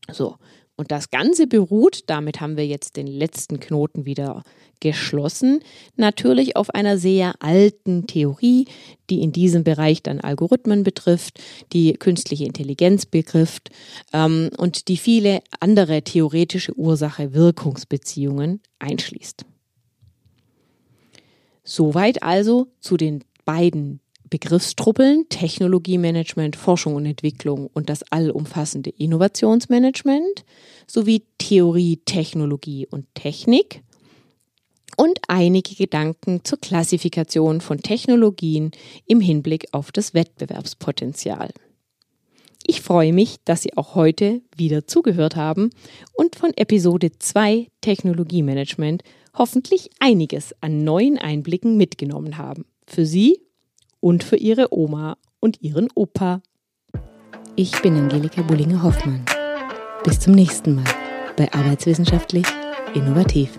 So, 0.09 0.37
und 0.83 0.91
das 0.91 1.11
Ganze 1.11 1.47
beruht, 1.47 2.03
damit 2.07 2.41
haben 2.41 2.57
wir 2.57 2.67
jetzt 2.67 2.97
den 2.97 3.07
letzten 3.07 3.61
Knoten 3.61 4.05
wieder 4.05 4.43
geschlossen, 4.81 5.61
natürlich 5.95 6.57
auf 6.57 6.71
einer 6.71 6.97
sehr 6.97 7.35
alten 7.39 8.05
Theorie, 8.05 8.65
die 9.09 9.21
in 9.21 9.31
diesem 9.31 9.63
Bereich 9.63 10.03
dann 10.03 10.19
Algorithmen 10.19 10.83
betrifft, 10.83 11.39
die 11.71 11.93
künstliche 11.93 12.43
Intelligenz 12.43 13.05
betrifft 13.05 13.69
ähm, 14.11 14.49
und 14.57 14.89
die 14.89 14.97
viele 14.97 15.41
andere 15.61 16.01
theoretische 16.01 16.77
Ursache-Wirkungsbeziehungen 16.77 18.59
einschließt. 18.79 19.45
Soweit 21.63 22.23
also 22.23 22.67
zu 22.81 22.97
den 22.97 23.23
beiden 23.45 24.01
Begriffstruppeln 24.33 25.29
Technologiemanagement, 25.29 26.55
Forschung 26.55 26.95
und 26.95 27.05
Entwicklung 27.05 27.69
und 27.71 27.87
das 27.87 28.01
allumfassende 28.11 28.89
Innovationsmanagement 28.89 30.43
sowie 30.87 31.21
Theorie, 31.37 31.97
Technologie 31.97 32.87
und 32.87 33.05
Technik 33.13 33.83
und 34.97 35.19
einige 35.27 35.75
Gedanken 35.75 36.43
zur 36.43 36.59
Klassifikation 36.59 37.61
von 37.61 37.77
Technologien 37.83 38.71
im 39.05 39.21
Hinblick 39.21 39.67
auf 39.71 39.91
das 39.91 40.15
Wettbewerbspotenzial. 40.15 41.51
Ich 42.65 42.81
freue 42.81 43.13
mich, 43.13 43.35
dass 43.45 43.61
Sie 43.61 43.77
auch 43.77 43.93
heute 43.93 44.41
wieder 44.57 44.87
zugehört 44.87 45.35
haben 45.35 45.69
und 46.13 46.35
von 46.35 46.53
Episode 46.55 47.11
2 47.19 47.67
Technologiemanagement 47.81 49.03
hoffentlich 49.37 49.91
einiges 49.99 50.55
an 50.59 50.83
neuen 50.83 51.19
Einblicken 51.19 51.77
mitgenommen 51.77 52.39
haben. 52.39 52.65
Für 52.87 53.05
Sie 53.05 53.37
und 54.03 54.21
für 54.25 54.35
ihre 54.35 54.73
Oma 54.73 55.15
und 55.39 55.61
ihren 55.61 55.87
Opa. 55.95 56.41
Ich 57.55 57.81
bin 57.81 57.95
Angelika 57.95 58.41
Bullinger-Hoffmann. 58.41 59.23
Bis 60.03 60.19
zum 60.19 60.33
nächsten 60.33 60.75
Mal 60.75 60.83
bei 61.37 61.49
Arbeitswissenschaftlich 61.53 62.45
Innovativ. 62.93 63.57